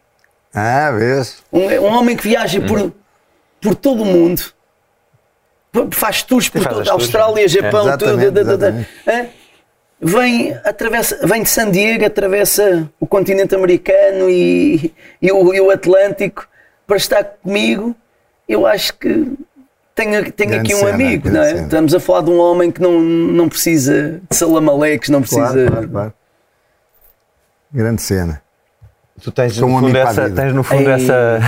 [0.55, 1.43] Ah, vês?
[1.53, 2.93] Um, um homem que viaja por,
[3.61, 4.43] por todo o mundo,
[5.91, 7.49] faz tours por toda a Austrália, é.
[7.49, 8.39] Japão, tudo.
[8.39, 8.89] exatamente.
[9.07, 9.27] hã?
[9.99, 15.71] Vem, atravessa, vem de San Diego, atravessa o continente americano e, e o, e o
[15.71, 16.47] Atlântico
[16.87, 17.97] para estar comigo.
[18.47, 19.37] Eu acho que
[19.95, 21.49] tenho, tenho Grande aqui um cena, amigo, não é?
[21.49, 21.63] cena.
[21.63, 25.47] Estamos a falar de um homem que não, não precisa de salamaleques, não precisa.
[25.47, 26.15] Claro, claro, claro.
[27.73, 28.43] Grande cena.
[29.23, 30.95] Tu tens Sou um no fundo, essa, tens no fundo Ei.
[30.95, 31.39] essa.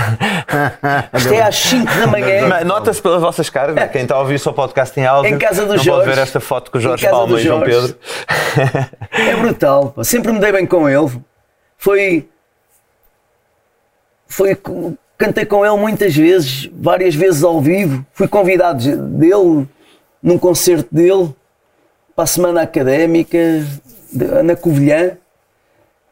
[1.13, 2.63] Isto é às 5 da manhã.
[2.65, 3.87] Nota-se pelas vossas caras, né?
[3.87, 5.89] quem está a ouvir o seu podcast em áudio Em casa do não Jorge.
[5.91, 7.61] pode ver esta foto com o Jorge Palma e João.
[7.61, 7.95] Pedro.
[9.11, 10.03] É brutal, pá.
[10.03, 11.11] sempre me dei bem com ele.
[11.77, 12.27] Foi.
[14.27, 14.57] Foi.
[15.17, 18.03] Cantei com ele muitas vezes, várias vezes ao vivo.
[18.13, 19.67] Fui convidado dele
[20.23, 21.35] num concerto dele
[22.15, 23.37] para a semana académica
[24.43, 25.11] na Covilhã.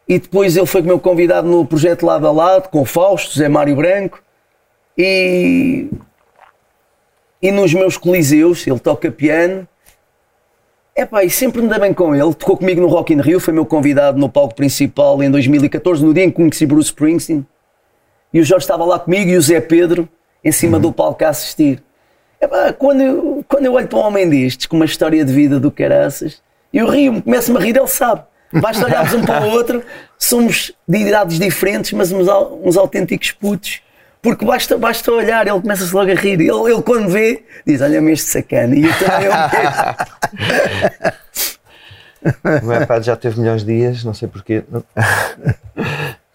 [0.08, 3.50] E depois ele foi meu convidado no projeto Lado a Lado com o Fausto, Zé
[3.50, 4.22] Mário Branco.
[4.98, 5.89] E.
[7.41, 9.67] E nos meus coliseus, ele toca piano.
[10.96, 12.34] É pá, e sempre me dá bem com ele.
[12.34, 16.13] Tocou comigo no Rock in Rio, foi meu convidado no palco principal em 2014, no
[16.13, 17.46] dia em que conheci Bruce Springsteen.
[18.34, 20.10] E o Jorge estava lá comigo e o Zé Pedro
[20.43, 21.84] em cima do palco a assistir.
[22.39, 25.32] É pá, quando eu, quando eu olho para um homem destes, com uma história de
[25.32, 26.41] vida do caraças,
[26.74, 28.24] eu rio-me, começo-me a rir, ele sabe.
[28.52, 29.84] Basta olharmos um para o outro,
[30.18, 32.28] somos de idades diferentes, mas uns,
[32.64, 33.82] uns autênticos putos.
[34.22, 36.40] Porque basta, basta olhar, ele começa-se logo a rir.
[36.40, 38.76] Ele, ele quando vê, diz: Olha-me este sacana.
[38.76, 39.30] E eu também
[42.62, 44.64] O meu iPad já teve milhões de dias, não sei porquê.
[44.70, 44.84] Não,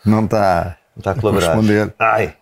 [0.04, 0.76] Não está.
[0.96, 1.54] não está a colaborar.
[1.54, 1.92] Responder.
[1.98, 2.34] Ai.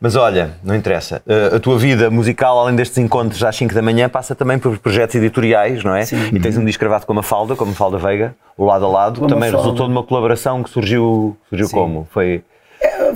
[0.00, 1.22] Mas olha, não interessa.
[1.26, 4.78] Uh, a tua vida musical, além destes encontros às 5 da manhã, passa também por
[4.78, 6.04] projetos editoriais, não é?
[6.04, 6.30] Sim.
[6.32, 8.88] E tens um disco gravado com a Mafalda, com a Mafalda Veiga, o lado a
[8.88, 12.06] lado, também resultou de uma colaboração que surgiu, surgiu como?
[12.12, 12.42] Foi.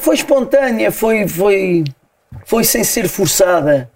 [0.00, 1.84] Foi espontânea, foi, foi,
[2.44, 3.88] foi sem ser forçada,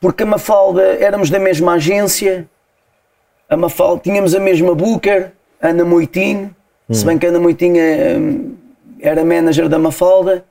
[0.00, 2.48] porque a Mafalda éramos da mesma agência,
[3.48, 5.30] a Mafalda, tínhamos a mesma Booker,
[5.62, 6.54] Ana Moitinho,
[6.90, 8.18] se bem que a Ana Moitinho eh,
[9.00, 10.44] era manager da Mafalda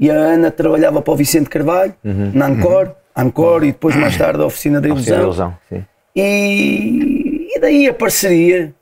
[0.00, 4.42] e a Ana trabalhava para o Vicente Carvalho, na Ancor, Ancor e depois mais tarde
[4.42, 5.54] a Oficina da Oficina da Ilusão.
[5.70, 5.84] Ilusão.
[6.16, 8.74] E, e daí a parceria,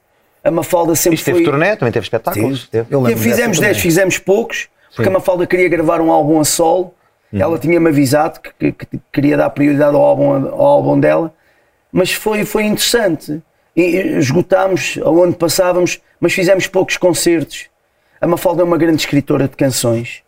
[0.44, 1.44] a Mafalda sempre Isto teve foi...
[1.44, 2.68] turnê, também teve espetáculos.
[2.68, 2.86] Teve.
[2.94, 3.74] Eu fizemos dessa 10, também.
[3.74, 5.08] fizemos poucos, porque Sim.
[5.10, 6.94] a Mafalda queria gravar um álbum a solo.
[7.32, 11.34] Ela tinha-me avisado que, que- que queria dar prioridade ao álbum, ao álbum dela,
[11.92, 13.42] mas foi, foi interessante.
[13.76, 13.82] E,
[14.18, 17.66] esgotámos aonde passávamos, mas fizemos poucos concertos.
[18.20, 20.22] A Mafalda é uma grande escritora de canções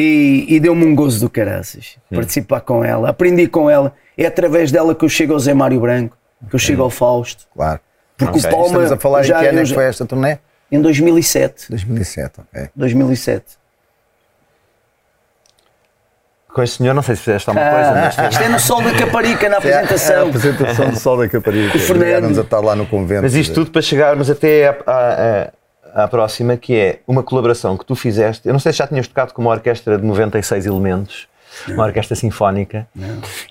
[0.00, 3.08] e, e deu-me um gozo do caraças participar com ela.
[3.10, 3.92] Aprendi com ela.
[4.16, 6.16] É através dela que eu chego ao Zé Mário Branco,
[6.48, 7.46] que eu chego ao Fausto.
[7.54, 7.80] Claro.
[8.16, 8.50] Porque Ok.
[8.50, 10.38] o Palma Estamos a falar já, em que ano é que foi esta turnê?
[10.70, 11.66] em 2007.
[11.70, 12.68] 2007, ok.
[12.76, 13.44] 2007.
[16.52, 18.82] Com este senhor, não sei se fizeste alguma coisa, mas Ah, isto é no Sol
[18.82, 20.28] da Caparica, na É a apresentação.
[20.28, 21.76] apresentação do Sol da Caparica.
[21.76, 22.38] O Fernando.
[22.38, 23.22] A estar lá no convento.
[23.22, 25.52] Mas isto tudo para chegarmos até à, à- à-
[26.04, 28.46] à próxima, que é uma colaboração que tu fizeste.
[28.46, 31.28] Eu não sei se já tinhas tocado com uma orquestra de 96 elementos,
[31.68, 32.86] uma orquestra sinfónica.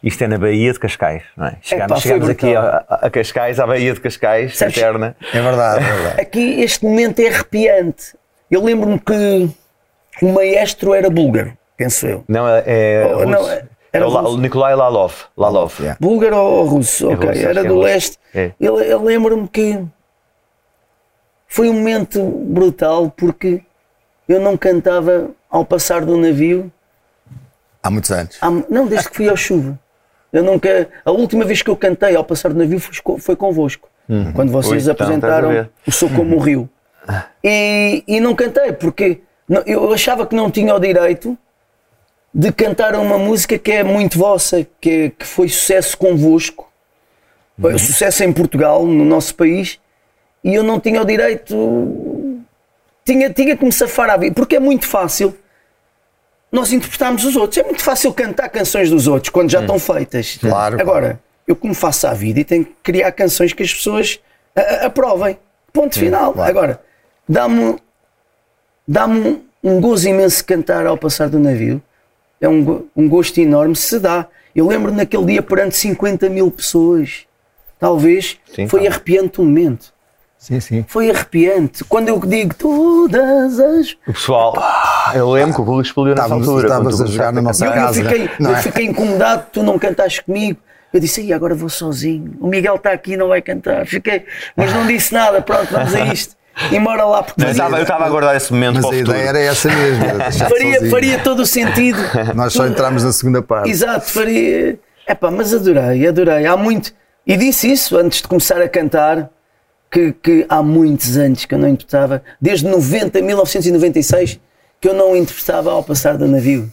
[0.03, 1.57] Isto é na Baía de Cascais, não é?
[1.61, 5.15] Chegámos, foi chegámos aqui a, a Cascais, à Baía de Cascais, Sabes- eterna.
[5.33, 6.21] É verdade, é verdade.
[6.21, 8.15] Aqui este momento é arrepiante.
[8.49, 9.49] Eu lembro-me que
[10.21, 12.23] o maestro era búlgaro, penso eu.
[12.27, 13.51] Não, é, é Oh, não, russo.
[13.91, 15.13] era É o o Nikolai Lalov.
[15.35, 15.73] Lalov.
[15.79, 15.97] Yeah.
[15.99, 17.09] Búlgaro ou russo?
[17.11, 17.83] ok, russo, era é do russo.
[17.85, 18.17] leste.
[18.33, 18.51] É.
[18.59, 19.83] Eu, eu lembro-me que
[21.47, 23.61] foi um momento brutal porque
[24.27, 26.71] eu não cantava ao passar do navio,
[27.81, 28.37] Há muitos anos.
[28.41, 29.79] há- não, desde que fui ao chuva.
[30.33, 30.89] Eu nunca.
[31.05, 33.89] A última vez que eu cantei ao passar do navio foi, foi convosco.
[34.35, 36.69] Quando vocês a apresentaram o Sou Como o Rio.
[37.43, 41.37] E, e não cantei, porque não- eu achava que não tinha o direito
[42.33, 46.69] de cantar uma música que é muito vossa, que, é- que foi sucesso convosco,
[47.59, 49.79] foi sucesso em Portugal, no nosso país,
[50.43, 52.43] e eu não tinha o direito.
[53.05, 55.35] Tinha, tinha que me safar à vida, porque é muito fácil
[56.51, 57.57] nós interpretarmos os outros.
[57.57, 60.37] É muito fácil cantar canções dos outros quando já estão feitas.
[60.37, 64.19] Claro, Agora, eu como faço à vida e tenho que criar canções que as pessoas
[64.83, 65.37] aprovem.
[65.71, 66.33] Ponto final.
[66.33, 66.49] claro.
[66.49, 66.81] Agora,
[67.27, 67.77] dá-me
[68.87, 71.81] dá-me um, um gozo imenso cantar ao passar do navio.
[72.39, 74.27] É um, um gosto enorme, se dá.
[74.55, 77.25] Eu lembro naquele dia perante 50 mil pessoas.
[77.79, 78.89] Talvez Sim, foi tá.
[78.89, 79.93] arrepiante o momento.
[80.47, 80.85] Sim, sim.
[80.87, 81.83] Foi arrepiante.
[81.83, 86.33] Quando eu digo todas as O pessoal, ah, eu lembro que o público explodiu nessa
[86.33, 86.69] altura.
[86.69, 88.61] tu a jogar na nossa eu, eu casa, fiquei, não eu é?
[88.61, 90.57] fiquei incomodado, tu não cantaste comigo.
[90.93, 92.33] Eu disse, aí agora vou sozinho.
[92.39, 93.85] O Miguel está aqui e não vai cantar.
[93.85, 95.41] Fiquei, mas não disse nada.
[95.41, 96.37] Pronto, vamos a isto.
[96.71, 99.11] E mora lá, porque Eu estava, eu estava a aguardar esse momento Mas a futuro.
[99.11, 100.03] ideia era essa mesmo.
[100.05, 101.99] era faria, faria todo o sentido.
[102.33, 103.69] Nós só entramos na segunda parte.
[103.69, 104.79] Exato, faria.
[105.05, 106.45] Epá, mas adorei, adorei.
[106.45, 106.93] Há muito.
[107.27, 109.29] E disse isso antes de começar a cantar,
[109.91, 114.39] que, que há muitos anos que eu não interpretava, desde 90, 1996,
[114.79, 116.71] que eu não interpretava ao passar do navio.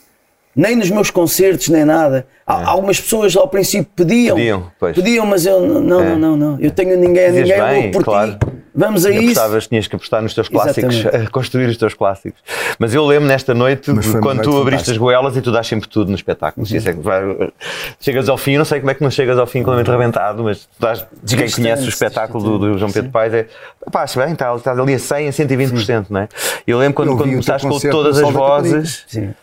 [0.56, 2.26] Nem nos meus concertos, nem nada.
[2.46, 4.36] Há- Algumas pessoas ao princípio pediam.
[4.36, 4.94] Pediam, pois.
[4.94, 6.04] Pediam, mas eu não, É.
[6.10, 6.60] não, não, não.
[6.60, 8.32] Eu tenho ninguém, Dizias ninguém bem, por claro.
[8.32, 8.38] ti.
[8.76, 9.24] Vamos a E isso.
[9.40, 11.26] apostavas, tinhas que apostar nos teus clássicos, Exatamente.
[11.28, 12.40] a construir os teus clássicos.
[12.78, 13.90] Mas eu lembro nesta noite,
[14.20, 16.66] quando tu abriste as goelas e tu dás sempre tudo no espetáculo.
[16.72, 17.52] É vai-
[18.00, 20.42] chegas ao fim, eu não sei como é que não chegas ao fim completamente rebentado,
[20.42, 23.46] mas tu dás, quem conhece o espetáculo do, do João Pedro Paes é
[23.92, 26.28] pá, acho bem, está, estás ali a 100, a 120%, não é?
[26.66, 29.34] Eu lembro quando, Eu quando o começaste com todas as vozes, Sim.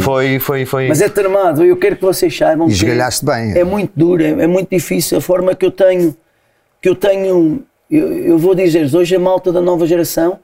[0.00, 0.88] Foi, foi, foi.
[0.88, 3.56] Mas é tramado, eu quero que vocês saibam E esgalhaste bem.
[3.56, 6.14] É muito duro, é, é muito difícil a forma que eu tenho,
[6.80, 10.38] que eu tenho, eu, eu vou dizer hoje a malta da nova geração,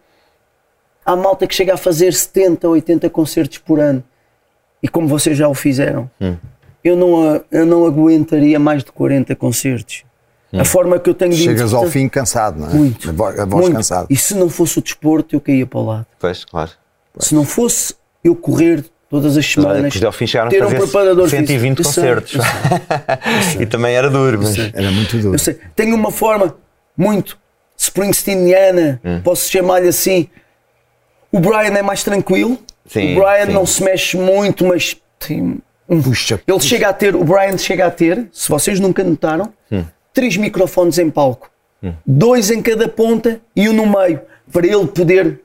[1.05, 4.03] há malta que chega a fazer 70, 80 concertos por ano.
[4.83, 6.11] E como vocês já o fizeram,
[6.85, 10.05] eu, não, eu não aguentaria mais de 40 concertos.
[10.53, 12.75] A forma que eu tenho de Chegas ao fim cansado, não é?
[12.75, 13.11] Muito.
[13.11, 13.77] A voz, a voz muito.
[13.77, 14.07] cansada.
[14.09, 16.07] E se não fosse o desporto, eu caía para o lado.
[16.18, 16.70] Pois, claro.
[17.18, 20.71] Se não fosse eu correr todas as semanas, que ao fim chegaram ter a um
[20.75, 21.81] preparador 120 físico.
[21.83, 22.35] Eu sei, concertos.
[22.35, 22.42] eu
[23.53, 23.62] sei.
[23.62, 24.57] e também era duro, mas.
[24.59, 25.35] Era muito duro.
[25.35, 25.59] Eu sei.
[25.75, 26.57] Tenho uma forma
[26.97, 27.38] muito
[27.77, 29.21] Springsteeniana, Hum.
[29.23, 30.29] posso chamar-lhe assim.
[31.31, 32.59] O Brian é mais tranquilo.
[32.87, 33.53] Sim, o Brian sim.
[33.53, 36.03] não se mexe muito, mas tem um.
[36.03, 36.40] Puxa.
[36.47, 39.85] Ele chega a ter, o Brian chega a ter, se vocês nunca notaram, Hum.
[40.12, 41.51] três microfones em palco.
[42.05, 44.21] Dois em cada ponta e um no meio,
[44.53, 45.40] para ele poder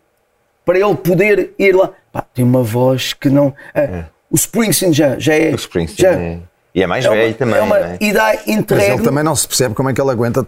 [0.65, 1.91] para ele poder ir lá.
[2.11, 3.53] Pá, tem uma voz que não.
[3.75, 5.51] ah, O Springsteen já, já é.
[5.51, 6.39] O Springsteen já, é-
[6.73, 7.55] E é mais é uma- velho também.
[7.57, 7.97] é uma é?
[7.99, 10.47] idade Mas ele também não se percebe como é que ele aguenta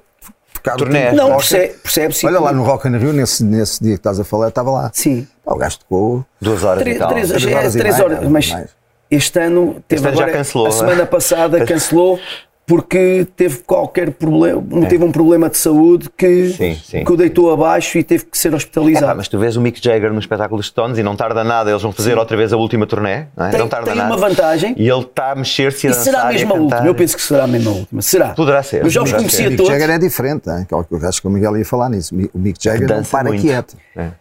[0.54, 1.38] tocar o Não, toca.
[1.38, 2.26] percebe- percebe-se.
[2.26, 4.92] Olha lá no Rock in Rio, nesse, nesse dia que estás a falar, estava lá.
[4.94, 5.28] Sim.
[5.44, 6.26] Pá, o gajo tocou.
[6.40, 7.10] Duas horas Três, e tal.
[7.10, 8.70] três, Três é, horas e três horas, mas mais.
[9.12, 10.72] este ano teve Este ano já agora, cancelou, a é?
[10.72, 12.20] semana passada cancelou
[12.66, 17.04] porque teve qualquer problema, teve um problema de saúde que, Sim, sim.
[17.04, 19.18] que o deitou abaixo e teve que ser É, pá, hospitalizado.
[19.18, 21.82] mas tu vês o Mick Jagger no espetáculo dos Stones e não tarda nada, eles
[21.82, 23.50] vão fazer outra vez a última turnê, não é?
[23.52, 24.10] Tem- não tarda tem nada.
[24.10, 24.74] uma vantagem.
[24.78, 26.86] E ele está a mexer-se e a será e mesmo a última?
[26.88, 28.02] Eu penso que será a última.
[28.02, 28.30] Será?
[28.30, 29.48] Poderá ser, Eu já os conhecia ser.
[29.48, 29.72] O Mick todos.
[29.74, 32.16] Jagger é diferente, que eu acho que o Miguel ia falar nisso.
[32.34, 33.42] O Mick Jagger não para muito.
[33.42, 33.76] quieto.
[33.96, 34.12] É.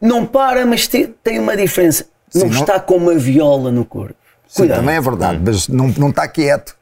[0.00, 2.04] Não para, mas te- tem uma diferença.
[2.34, 4.14] não, Sim, não- está com uma viola no corpo.
[4.48, 6.74] Sim, também é verdade, mas não, não está quieto.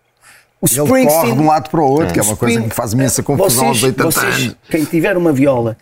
[0.60, 2.72] O Ele corre de um lado para o outro, que é uma coisa que me
[2.72, 4.56] faz imensa confusão aos vocês, 80 vocês, anos.
[4.68, 5.76] Quem tiver uma viola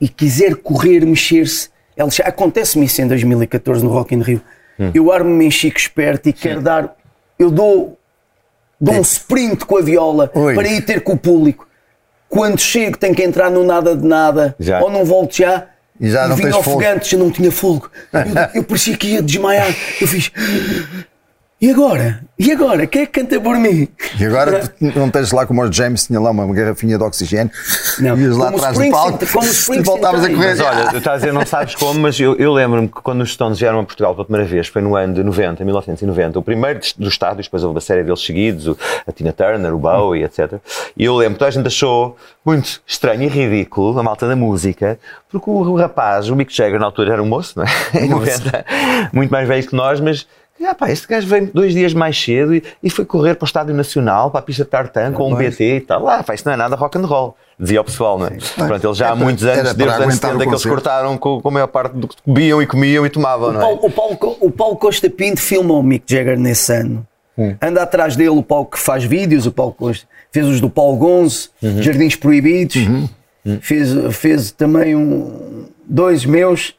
[0.00, 1.68] e quiser correr, mexer-se,
[2.24, 4.40] acontece-me isso em 2014 no Rock in Rio.
[4.80, 4.90] Hum.
[4.94, 6.96] Eu armo-me em chico esperto e quero dar.
[7.38, 7.98] Eu dou,
[8.80, 10.54] dou um sprint com a viola Oi.
[10.54, 11.68] para ir ter com o público.
[12.26, 14.80] Quando chego, tenho que entrar no nada de nada Já.
[14.80, 15.66] ou não volto já.
[16.00, 16.58] E já não fogo.
[16.58, 17.90] ofegante, já não tinha fogo.
[18.12, 19.68] Eu, eu parecia que ia desmaiar.
[20.00, 20.32] Eu fiz.
[21.62, 22.24] E agora?
[22.36, 22.88] E agora?
[22.88, 23.86] Quem é que canta por mim?
[24.18, 27.52] E agora não tens lá como o James tinha lá uma garrafinha de oxigênio,
[28.00, 29.46] Não, ias lá atrás do palco como
[29.78, 30.48] e voltavas a correr.
[30.48, 33.20] Mas olha, tu estás a dizer, não sabes como, mas eu, eu lembro-me que quando
[33.20, 36.42] os Stones vieram a Portugal pela primeira vez, foi no ano de 90, 1990, o
[36.42, 40.24] primeiro dos- estádios, depois houve a série deles seguidos, o- a Tina Turner, o Bowie,
[40.24, 40.54] etc.
[40.96, 44.34] E eu lembro que toda a gente achou muito estranho e ridículo a malta da
[44.34, 44.98] música,
[45.30, 47.68] porque o, rapaz, o Mick Jagger, na altura era um moço, não é?
[48.04, 48.64] Em 90,
[49.12, 50.26] muito mais velho que nós, mas.
[50.64, 53.46] Ah, pá, este gajo veio dois dias mais cedo e, e foi correr para o
[53.46, 55.36] Estádio Nacional, para a pista de Tartan, com um.
[55.36, 56.06] BT e tal.
[56.08, 57.36] Ah, pá, isto não é nada rock and roll.
[57.58, 58.38] Dizia o pessoal, não é?
[58.56, 60.64] Pronto, ele já É há muitos anos, desde os anos aguentar o 70, que eles
[60.64, 63.60] cortaram com, com a maior parte do que bebiam e comiam e tomavam, O não
[63.60, 63.86] Paulo, é?
[63.86, 67.06] o, Paulo, o Paulo Costa Pinto filma o Mick Jagger nesse ano.
[67.38, 67.54] Hum.
[67.62, 70.06] Anda atrás dele o Paulo que faz vídeos, o Paulo Costa.
[70.32, 71.80] Fez os do Paulo Gonzo, Uhum.
[71.82, 72.76] Jardins Proibidos.
[73.60, 76.74] Fez, fez também um, dois meus.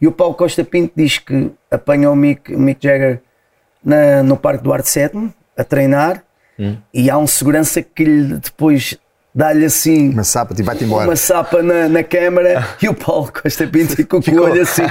[0.00, 3.20] E o Paulo Costa Pinto diz que apanha o Mick, o Mick Jagger
[3.84, 6.22] na- no Parque do Arte Sétimo a treinar.
[6.58, 6.76] Hum.
[6.92, 8.98] E há um segurança que lhe depois
[9.34, 11.06] dá-lhe assim Uma sapa e vai-te embora.
[11.08, 14.82] uma sapa na, na câmara e o Paulo Costa Pinto ficou com o olho assim,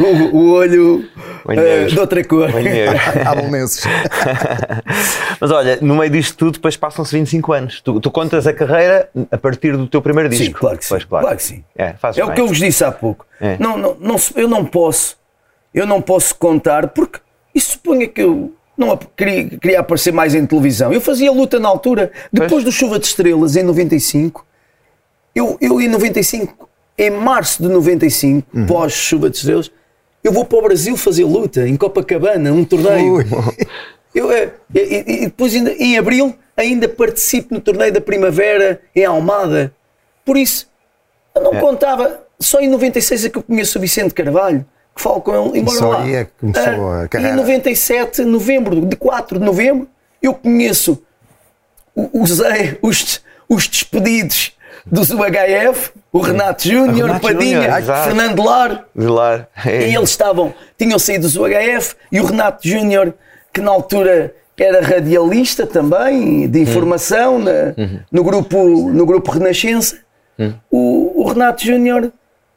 [0.00, 1.08] o, o olho
[1.46, 1.88] negro.
[1.90, 2.50] de outra cor.
[2.50, 3.84] Bolonenses.
[5.40, 7.80] Mas olha, no meio disto tudo, depois passam-se 25 anos.
[7.80, 10.44] Tu, tu contas a carreira a partir do teu primeiro disco.
[10.44, 10.88] Sim, claro que sim.
[10.90, 11.24] Pois, claro.
[11.24, 11.64] Claro que sim.
[11.76, 13.26] É, É o que eu vos disse há pouco.
[13.40, 13.56] É.
[13.58, 15.16] Não, não, não eu não posso,
[15.72, 17.20] eu não posso contar, porque
[17.54, 20.92] isso suponha que eu não queria, queria aparecer mais em televisão.
[20.92, 22.64] Eu fazia luta na altura, depois Pois.
[22.64, 24.44] do Chuva de Estrelas, em 95.
[25.34, 28.66] Eu, eu em 95, em março de 95, Uhum.
[28.66, 29.70] pós Chuva de Estrelas,
[30.22, 33.14] eu vou para o Brasil fazer luta, em Copacabana, um torneio.
[33.16, 33.24] Ui.
[34.14, 39.74] Eu, é, e, depois, ainda, em abril, ainda participo no torneio da Primavera em Almada.
[40.24, 40.68] Por isso,
[41.34, 41.44] eu É.
[41.44, 42.20] não contava.
[42.38, 45.58] Só em 96 é que eu conheço o Vicente Carvalho, que falo com ele.
[45.60, 46.02] Embora só lá.
[46.02, 47.34] aí é que começou a E carreira.
[47.34, 49.88] em 97, novembro, de 4 de novembro,
[50.22, 51.02] eu conheço
[51.94, 54.52] o, o Zé, os, os despedidos
[54.86, 58.04] dos UHF, o Renato Júnior, Padinha, exato.
[58.04, 58.84] Fernando Lar.
[58.94, 59.46] De lá.
[59.64, 59.88] É.
[59.88, 63.14] E eles estavam, tinham saído do UHF e o Renato Júnior
[63.52, 67.74] que na altura era radialista também, de informação, na-
[68.12, 68.56] no, grupo,
[68.92, 69.96] no grupo Renascença.
[70.70, 72.12] O, o Renato Júnior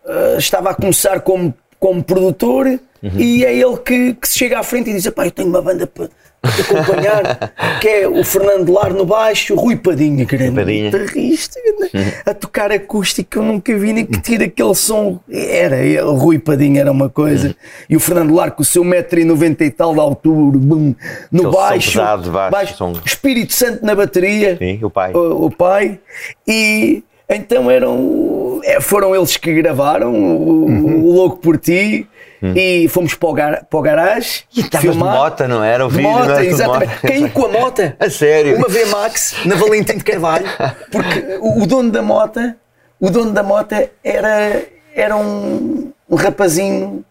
[0.05, 1.53] eh, estava a começar como,
[1.87, 2.79] como produtor
[3.15, 5.61] e é ele que, que se chega à frente e diz: Pá, eu tenho uma
[5.61, 10.55] banda para te acompanhar, que é o Fernando Lar no baixo, o Rui Padinha, grande
[10.55, 10.91] Padinha.
[10.91, 11.59] guitarrista,
[12.25, 15.19] a tocar acústico, eu nunca vi nem que tira aquele som.
[15.29, 17.55] Era, o Rui Padinha era uma coisa,
[17.89, 20.93] e o Fernando Lar com o seu 1,90m e tal de altura, bum,
[21.31, 22.75] no baixo, pesado baixo,
[23.05, 25.13] Espírito Santo na bateria, Sim, o pai.
[25.13, 25.99] o, o pai,
[26.47, 32.07] e então eram, é, foram eles que gravaram o, o Louco por Ti.
[32.55, 35.83] E fomos para o, gar, para o garagem E estavas de mota, não era?
[35.87, 36.89] O De vídeo, não mota, era tudo exatamente.
[36.89, 37.07] mota.
[37.07, 37.97] Caí com a mota.
[37.99, 38.57] A sério?
[38.57, 40.45] Uma V-Max na Valentim de Carvalho.
[40.91, 42.55] Porque o, dono da mota,
[42.99, 44.61] o dono da mota era,
[44.95, 47.03] era um, um rapazinho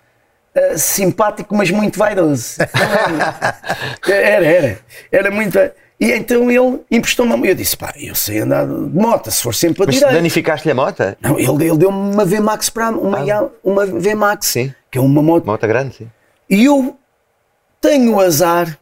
[0.54, 2.58] ah, simpático, mas muito vaidoso.
[4.08, 4.78] Era, era.
[5.10, 5.54] Era muito.
[5.54, 9.42] vai- E então ele emprestou-me a Eu disse, pá, eu sei andar de moto, se
[9.42, 10.14] for sempre a Mas direita.
[10.14, 11.02] danificaste-lhe a moto?
[11.22, 13.48] Não, ele, ele deu-me uma V-Max para uma, Ah.
[13.64, 14.74] uma V-Max, Sim.
[14.90, 16.10] que é uma moto Moto grande, sim.
[16.50, 16.96] e eu
[17.80, 18.78] tenho o azar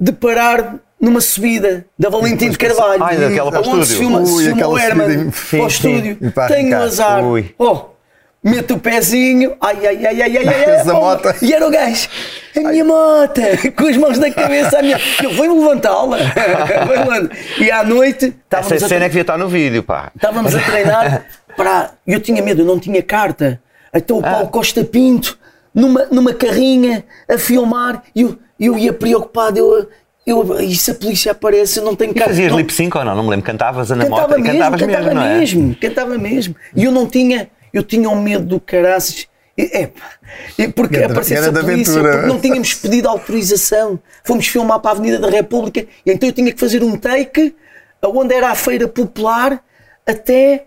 [0.00, 3.02] de parar numa subida da Valentim de Carvalho.
[3.02, 3.98] Ah, ainda aquela para o onde se estúdio.
[3.98, 6.32] filma, se filma o Herman para o estúdio.
[6.32, 7.22] Para Tenho o azar.
[7.24, 7.54] Ui.
[7.58, 7.82] Oh,
[8.44, 11.34] meto o pezinho, ai, ai, ai, ai, ai, ai, Essa oh, moto.
[11.40, 12.08] E era o gajo,
[12.54, 13.40] a minha moto,
[13.74, 15.00] com as mãos na cabeça, a minha.
[15.22, 16.18] Eu vou levantá-la.
[17.58, 20.12] E à noite Essa estávamos a cena é que devia estar no vídeo, pá.
[20.14, 21.26] Estávamos a treinar
[21.56, 21.92] para.
[22.06, 23.60] Eu tinha medo, eu não tinha carta.
[23.94, 25.38] Então o Paulo Costa Pinto,
[25.74, 29.58] numa, numa carrinha, a filmar, e eu, eu ia preocupado.
[29.58, 29.88] Eu,
[30.26, 32.30] eu, e se a polícia aparece, eu não tenho carta.
[32.30, 33.14] fazias não, lip sync ou não?
[33.14, 33.46] Não me lembro.
[33.46, 35.38] Cantavas na cantava mesmo, cantavas cantava mesmo, é?
[35.38, 36.56] mesmo, cantava mesmo.
[36.74, 39.26] E eu não tinha, eu tinha um medo do caraças.
[39.56, 39.88] É,
[40.58, 44.00] e porque Era- aparecesse era a polícia, porque não tínhamos pedido autorização.
[44.24, 47.54] Fomos filmar para a Avenida da República e então eu tinha que fazer um take
[48.02, 49.62] onde era a feira popular
[50.06, 50.66] até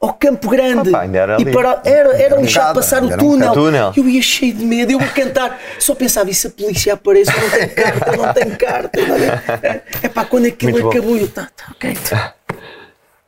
[0.00, 0.88] ao Campo Grande.
[0.90, 3.52] Opa, ainda era e para, era, era lixado bocado, passar o era um túnel.
[3.52, 3.92] túnel.
[3.96, 5.60] Eu ia cheio de medo, eu a cantar.
[5.78, 7.30] Só pensava, e se a polícia aparece?
[7.30, 9.82] Eu não tenho carta, eu não tenho carta.
[10.02, 10.90] É pá, quando aquilo Muito bom.
[10.90, 11.94] acabou, eu, tá, tá, ok.
[12.10, 12.34] tá.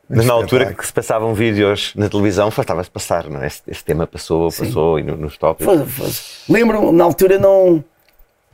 [0.09, 3.47] Mas na altura que se passavam vídeos na televisão, faltava-se passar, não é?
[3.47, 5.65] Este, este tema passou, passou e no- nos tópicos.
[5.73, 7.83] Foi- foi- Lembro, na altura não.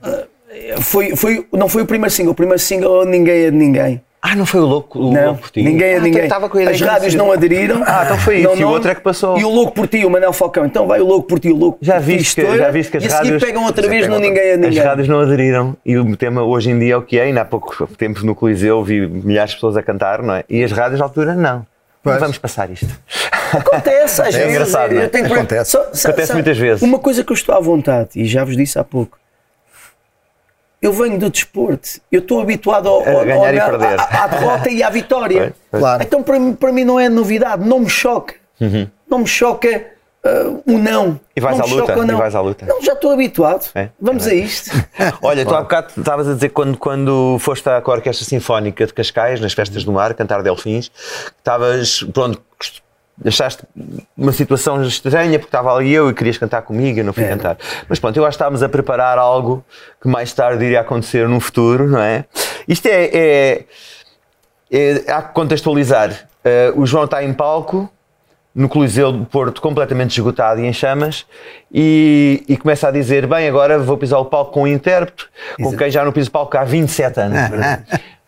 [0.04, 0.26] ah,
[0.82, 2.32] Foi, foi, não foi o primeiro single.
[2.32, 4.02] O primeiro single ninguém é de ninguém.
[4.28, 5.62] Ah, não foi o louco, o Não, louco por ti?
[5.62, 6.24] ninguém é Ah, ninguém.
[6.24, 7.84] estava com a As rádios não aderiram.
[7.86, 8.48] Ah, então foi isso.
[8.50, 8.70] Não, E o não.
[8.74, 9.38] outro é que passou.
[9.38, 10.66] E o Louco por Ti, o Manel Falcão.
[10.66, 12.06] Então vai o Louco por Ti, o Louco Já por Ti.
[12.18, 13.44] viste, que, estoura, já viste que as e a rádios.
[13.44, 14.84] pegam outra vez no Ninguém é de As Ninguém.
[14.84, 17.24] rádios não aderiram e o tema hoje em dia é o que é.
[17.26, 20.44] Ainda há pouco tempo no Coliseu vi milhares de pessoas a cantar, não é?
[20.50, 21.64] E as rádios à altura não.
[22.04, 22.16] Pois.
[22.16, 22.88] Não vamos passar isto.
[23.54, 24.50] Acontece às É vezes.
[24.54, 25.06] engraçado, não é?
[25.06, 25.72] eu tenho Acontece.
[25.72, 26.82] Só- só- Acontece sabe, muitas vezes.
[26.82, 29.18] Uma coisa que eu estou à vontade, e já vos disse há pouco.
[30.82, 34.90] Eu venho do desporto, eu estou habituado ao, ao- ao- à, à derrota e à
[34.90, 35.54] vitória.
[35.72, 36.02] Pois, pois.
[36.02, 38.36] Então para mim, para mim não é novidade, não me choca.
[39.10, 39.86] Não me choca
[40.24, 41.06] ah, o não.
[41.08, 41.20] Uhum.
[41.36, 42.18] E vais Não à luta, choca o e não.
[42.18, 42.66] vais à luta.
[42.66, 43.70] Não, já estou habituado.
[43.76, 44.72] É, Vamos é a isto.
[45.22, 48.86] Olha, tu há bocado estavas a dizer quando, quando foste à com a Orquestra Sinfónica
[48.88, 50.92] de Cascais, nas Festas do Mar, cantar Delfins,
[51.38, 52.42] estavas, pronto,
[53.24, 53.64] achaste
[54.18, 57.30] uma situação estranha porque estava ali eu e querias cantar comigo, eu não fui É.
[57.30, 57.58] cantar.
[57.88, 59.64] Mas pronto, eu acho que estávamos a preparar algo
[60.02, 62.26] que mais tarde iria acontecer no futuro, não é?
[62.68, 63.06] Isto é.
[63.14, 63.64] é-
[64.72, 66.28] é- há que contextualizar.
[66.44, 67.90] Eh, o João está em palco
[68.54, 71.26] no Coliseu do Porto completamente esgotado e em chamas
[71.72, 75.26] e, e começa a dizer bem, agora vou pisar o palco com um intérprete
[75.62, 77.38] com quem já não piso o palco há 27 anos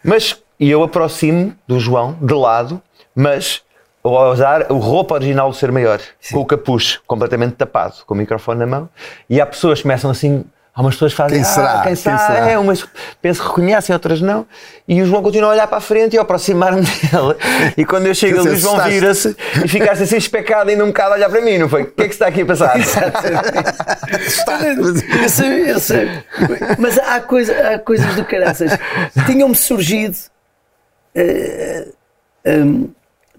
[0.03, 2.81] mas, e eu aproximo do João de lado,
[3.15, 3.61] mas
[4.15, 5.99] ao usar o roupa original do Ser Maior
[6.31, 8.87] com o capuz completamente tapado, com o microfone na mão
[9.29, 11.71] e há pessoas que começam assim Há umas pessoas que fazem, Quem será?
[11.71, 12.17] ah, quem, Quem será?
[12.19, 12.51] será?
[12.51, 12.85] É, umas
[13.19, 14.45] penso que reconhecem, outras não.
[14.87, 17.35] E o João continua a olhar para a frente e eu aproximar-me dele.
[17.75, 19.35] E quando eu chego Tu ali, o João vira-se
[19.65, 21.81] e ficaste assim especado ainda um bocado a olhar para mim, não foi?
[21.81, 22.75] O que é que se está aqui a passar?
[25.23, 26.09] eu sei, eu sei.
[26.77, 28.69] Mas há, coisa, há coisas do caraças.
[29.25, 30.15] Tinham-me surgido.
[31.15, 31.87] eh,
[32.45, 32.89] hum,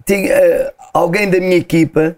[0.08, 2.16] tinha, eh, alguém da minha equipa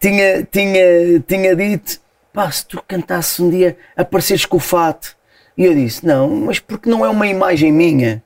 [0.00, 2.00] tinha, tinha, tinha dito:
[2.32, 5.14] pá, se tu cantasses um dia, apareceres com o fato.
[5.56, 8.22] E eu disse: não, mas porque não é uma imagem minha,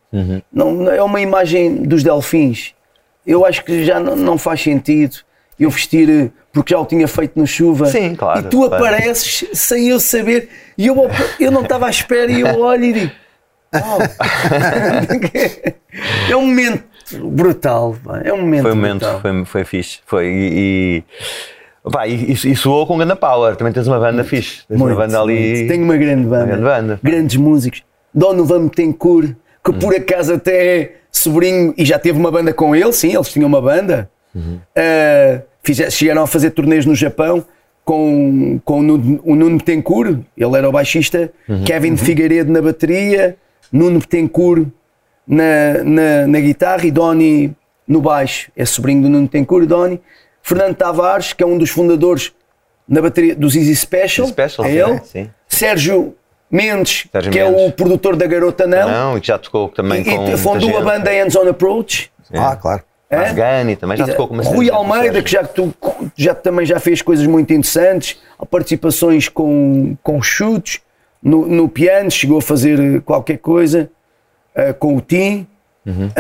[0.52, 2.72] não, não é uma imagem dos delfins.
[3.26, 5.16] Eu acho que já não, não faz sentido
[5.58, 7.86] eu vestir eh, porque já o tinha feito no chuva.
[7.86, 8.74] Sim, claro, E tu claro.
[8.74, 10.48] apareces sem eu saber.
[10.78, 10.96] E eu,
[11.40, 13.12] eu não estava à espera e eu olho e digo.
[16.30, 16.82] é um momento
[17.30, 17.96] brutal.
[18.02, 19.20] pá, É um momento Foi um momento, brutal.
[19.20, 19.98] foi, foi fixe.
[20.06, 21.04] Foi, e,
[22.06, 23.56] e, e, e, soou com grande power.
[23.56, 24.62] Também tens uma banda fixe.
[24.68, 25.50] Tens uma Muito, banda ali.
[25.56, 25.68] muito.
[25.68, 26.46] Tenho uma grande banda.
[26.46, 27.00] grande banda.
[27.02, 27.82] Grandes músicos.
[28.12, 29.32] Donovan Betancourt,
[29.64, 33.28] que por acaso até é sobrinho e já teve uma banda com ele, sim, eles
[33.32, 34.08] tinham uma banda.
[34.36, 37.44] Uh, fize- chegaram a fazer turnês no Japão
[37.84, 39.60] com, com o Nuno, o Nuno
[40.36, 41.30] ele era o baixista,
[41.66, 43.36] Kevin Figueiredo na bateria,
[43.74, 44.68] Nuno Betancourt
[45.26, 47.56] na, na, na guitarra e Donny
[47.88, 48.52] no baixo.
[48.56, 50.00] É sobrinho do Nuno Betancourt, Donny.
[50.40, 52.32] Fernando Tavares, que é um dos fundadores
[52.86, 55.00] na bateria dos Easy Special, Easy Special, é sim, ele.
[55.04, 55.30] sim.
[55.48, 56.14] Sérgio
[56.48, 57.66] Mendes, Sérgio que é Mendes.
[57.66, 58.88] o produtor da Garota Não.
[58.88, 60.28] Não, e que já tocou também e, com.
[60.28, 62.12] e fundou a banda Hands on Approach.
[62.32, 62.82] Ah, claro.
[63.10, 63.16] é?
[63.16, 65.74] Afghani também já tocou com uma série Rui Almeida, que já, tu,
[66.14, 68.20] já também já fez coisas muito interessantes,
[68.50, 70.80] participações com, com chutes
[71.24, 73.90] no, no piano, chegou a fazer eh, qualquer coisa
[74.54, 75.46] eh, com o Tim.
[75.86, 76.10] Uhum.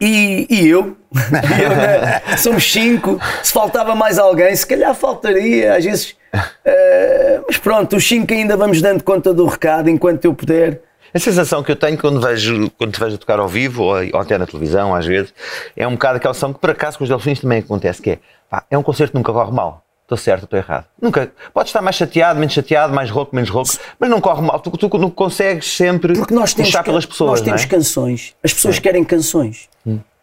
[0.00, 2.20] E, e eu, E eu, né?
[2.36, 3.20] somos cinco.
[3.42, 6.16] Se faltava mais alguém, se calhar faltaria, às vezes.
[6.64, 10.80] eh, mas pronto, os cinco ainda vamos dando conta do recado enquanto eu puder.
[11.14, 14.20] A sensação que eu tenho quando, vejo, quando te vejo tocar ao vivo ou, ou
[14.20, 15.32] até na televisão, às vezes,
[15.76, 18.18] é um bocado aquela sensação que por acaso com os Delfins também acontece, que é,
[18.48, 19.81] pá, é um concerto que nunca corre mal.
[20.12, 20.84] Estou certo, estou errado.
[21.00, 21.32] Nunca.
[21.54, 24.60] Podes estar mais chateado, menos chateado, mais rouco, menos rouco, mas não corre mal.
[24.60, 27.64] Tu, tu não consegues sempre Porque nós temos, puxar pelas pessoas, nós temos é?
[27.64, 27.68] Hum.
[27.68, 28.36] canções.
[28.44, 29.70] As pessoas querem canções.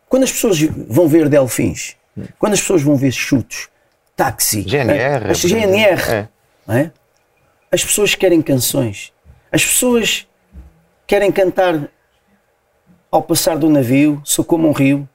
[0.07, 1.95] Quando as pessoas vão ver Delfins,
[2.37, 3.67] quando as pessoas vão ver chutos,
[4.15, 6.27] táxi, GNR, eh, as GNR, é.
[6.67, 6.91] é?
[7.71, 9.11] as pessoas querem canções.
[9.51, 10.27] As pessoas
[11.07, 11.89] querem cantar
[13.11, 15.09] ao passar do navio, sou como um rio,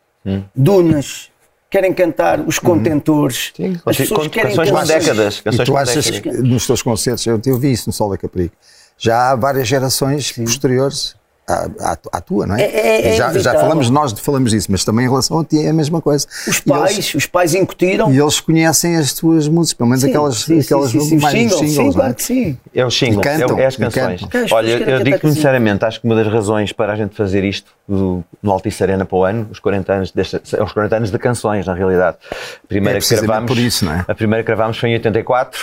[0.53, 1.31] dunas,
[1.75, 3.51] querem cantar os contentores.
[3.57, 5.05] Sim, as pessoas querem canções com canções.
[5.05, 5.39] décadas.
[5.39, 6.41] E Canções tu com achas décadas.
[6.41, 8.55] que nos teus concertos, eu, eu vi isso no Sol da Caparica,
[8.97, 11.17] já há várias gerações posteriores
[11.47, 12.63] à, à, à tua, não é?
[12.63, 15.45] É- é- é E já, já falamos, nós falamos disso, mas também em relação a
[15.45, 16.27] ti é a mesma coisa.
[16.49, 18.13] Os E pais, eles- os pais incutiram.
[18.13, 21.35] E eles conhecem as tuas músicas, pelo menos Sim, aquelas, sim, aquelas sim, sim, mais
[21.39, 21.93] singles, singles, sim, não é?
[21.95, 22.59] claro que sim.
[22.75, 24.21] É os singles, E cantam, é, é as e canções.
[24.51, 25.35] Olha, eu digo canções.
[25.35, 29.05] sinceramente, acho que uma das razões para a gente fazer isto do- no Altice Arena
[29.05, 32.17] para o ano, os 40 anos, desta, os 40 anos de canções, na realidade.
[32.33, 34.05] A primeira É que gravámos, por isso, não é?
[34.09, 35.61] A primeira que gravámos foi em 84,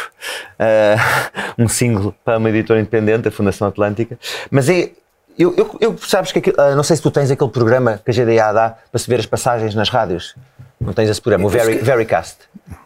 [0.60, 0.96] ah,
[1.58, 4.18] um single para uma editora independente, a Fundação Atlântica.
[4.50, 4.90] Mas é.
[5.38, 8.12] Eu, eu, eu- sabes que aquilo- ah, não sei se tu tens aquele programa que
[8.12, 10.36] a GDA dá para se ver as passagens nas rádios.
[10.80, 12.38] Não tens esse programa, o Very, Verycast.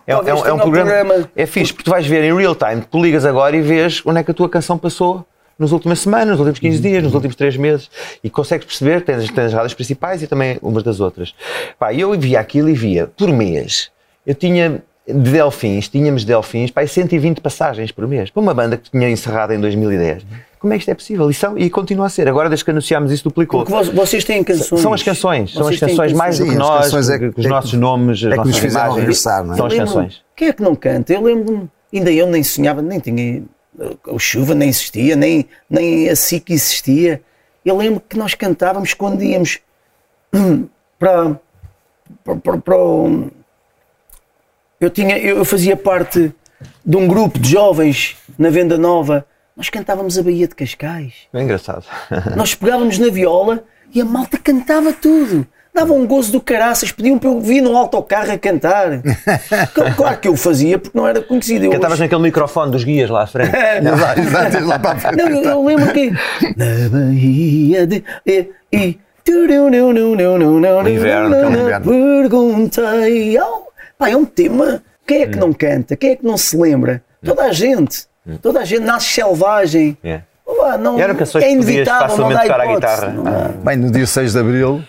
[0.06, 1.30] É, um- é um, é um programa, programa.
[1.36, 4.20] É fixe, porque tu vais ver em real time, tu ligas agora e vês onde
[4.20, 5.26] é que a tua canção passou
[5.58, 7.90] nas últimas semanas, nos últimos 15 dias, nos últimos 3 meses
[8.22, 11.34] e consegues perceber, tens, tens as rádios principais e também umas das outras.
[11.80, 13.90] Pá, eu via aquilo e via por mês.
[14.28, 18.30] Eu tinha de Delfins, tínhamos de Delfins, pá, 120 passagens por mês.
[18.32, 20.26] Para uma banda que tinha encerrado em 2010.
[20.60, 21.30] Como é que isto é possível?
[21.30, 22.28] E, são, e continua a ser.
[22.28, 23.64] Agora, desde que anunciámos isso, duplicou.
[23.64, 24.82] Porque vo- vocês têm canções.
[24.82, 27.20] São as canções, são as Vocês têm canções mais do que as nós, canções é
[27.20, 29.00] que- que os é que- nossos nomes, as é que nos nossas fizeram imagens.
[29.02, 29.58] regressar, não é?
[29.58, 30.22] São as canções.
[30.36, 31.14] Quem é que não canta?
[31.14, 33.44] Eu lembro-me, ainda eu nem sonhava, nem tinha.
[34.08, 37.22] O Chuva nem existia, nem, nem a SIC existia.
[37.64, 39.60] Eu lembro que nós cantávamos quando íamos
[40.98, 41.40] para.
[42.24, 43.30] para, para- para o-
[44.80, 46.32] eu, tinha, eu fazia parte
[46.86, 49.26] de um grupo de jovens na Venda Nova.
[49.56, 51.14] Nós cantávamos a Baía de Cascais.
[51.34, 51.86] É engraçado.
[52.36, 53.64] Nós pegávamos na viola
[53.94, 55.48] e a malta cantava tudo.
[55.74, 59.02] Dava um gozo do caraças, pediam para eu vir no autocarro a cantar.
[59.96, 61.70] Claro- que eu fazia porque não era conhecido.
[61.70, 63.52] Cantavas naquele microfone dos guias lá à frente.
[63.54, 65.18] Exato, lá para a frente.
[65.18, 66.12] Não, eu, eu lembro que.
[66.56, 68.04] Na Bahia de.
[68.26, 68.50] E.
[68.72, 69.00] e
[70.84, 71.86] No inverno, no inverno.
[71.92, 73.38] Perguntei.
[73.38, 73.66] ao-
[73.98, 74.82] Pá, é um tema.
[75.08, 75.96] Quem é que não canta?
[75.96, 77.02] Quem é que não se lembra?
[77.24, 78.06] Toda a gente.
[78.42, 79.98] Toda a gente nasce selvagem.
[80.04, 80.22] É.
[80.46, 83.14] Pá, não, E eram canções é que inevitável, não facilmente tocar à hipótese, guitarra.
[83.14, 83.48] não dá.
[83.64, 84.84] Bem, no dia 6 de Abril,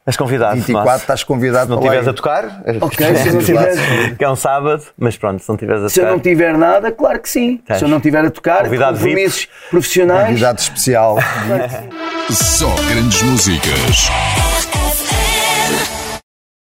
[0.00, 0.54] Estás convidado.
[0.56, 1.00] 24, Tomás.
[1.02, 3.78] estás convidado Se não estiveres a tocar, Ok, se não tiveres-
[4.16, 6.12] que é um sábado, mas pronto, se não estiveres a Se eu tocar.
[6.14, 7.58] não tiver nada, claro que sim.
[7.66, 7.78] Tens.
[7.78, 9.08] Se eu não tiver a tocar, Convidado VIP.
[9.10, 10.26] compromissos profissionais.
[10.28, 11.18] Convidado especial.
[12.30, 14.08] Só grandes músicas.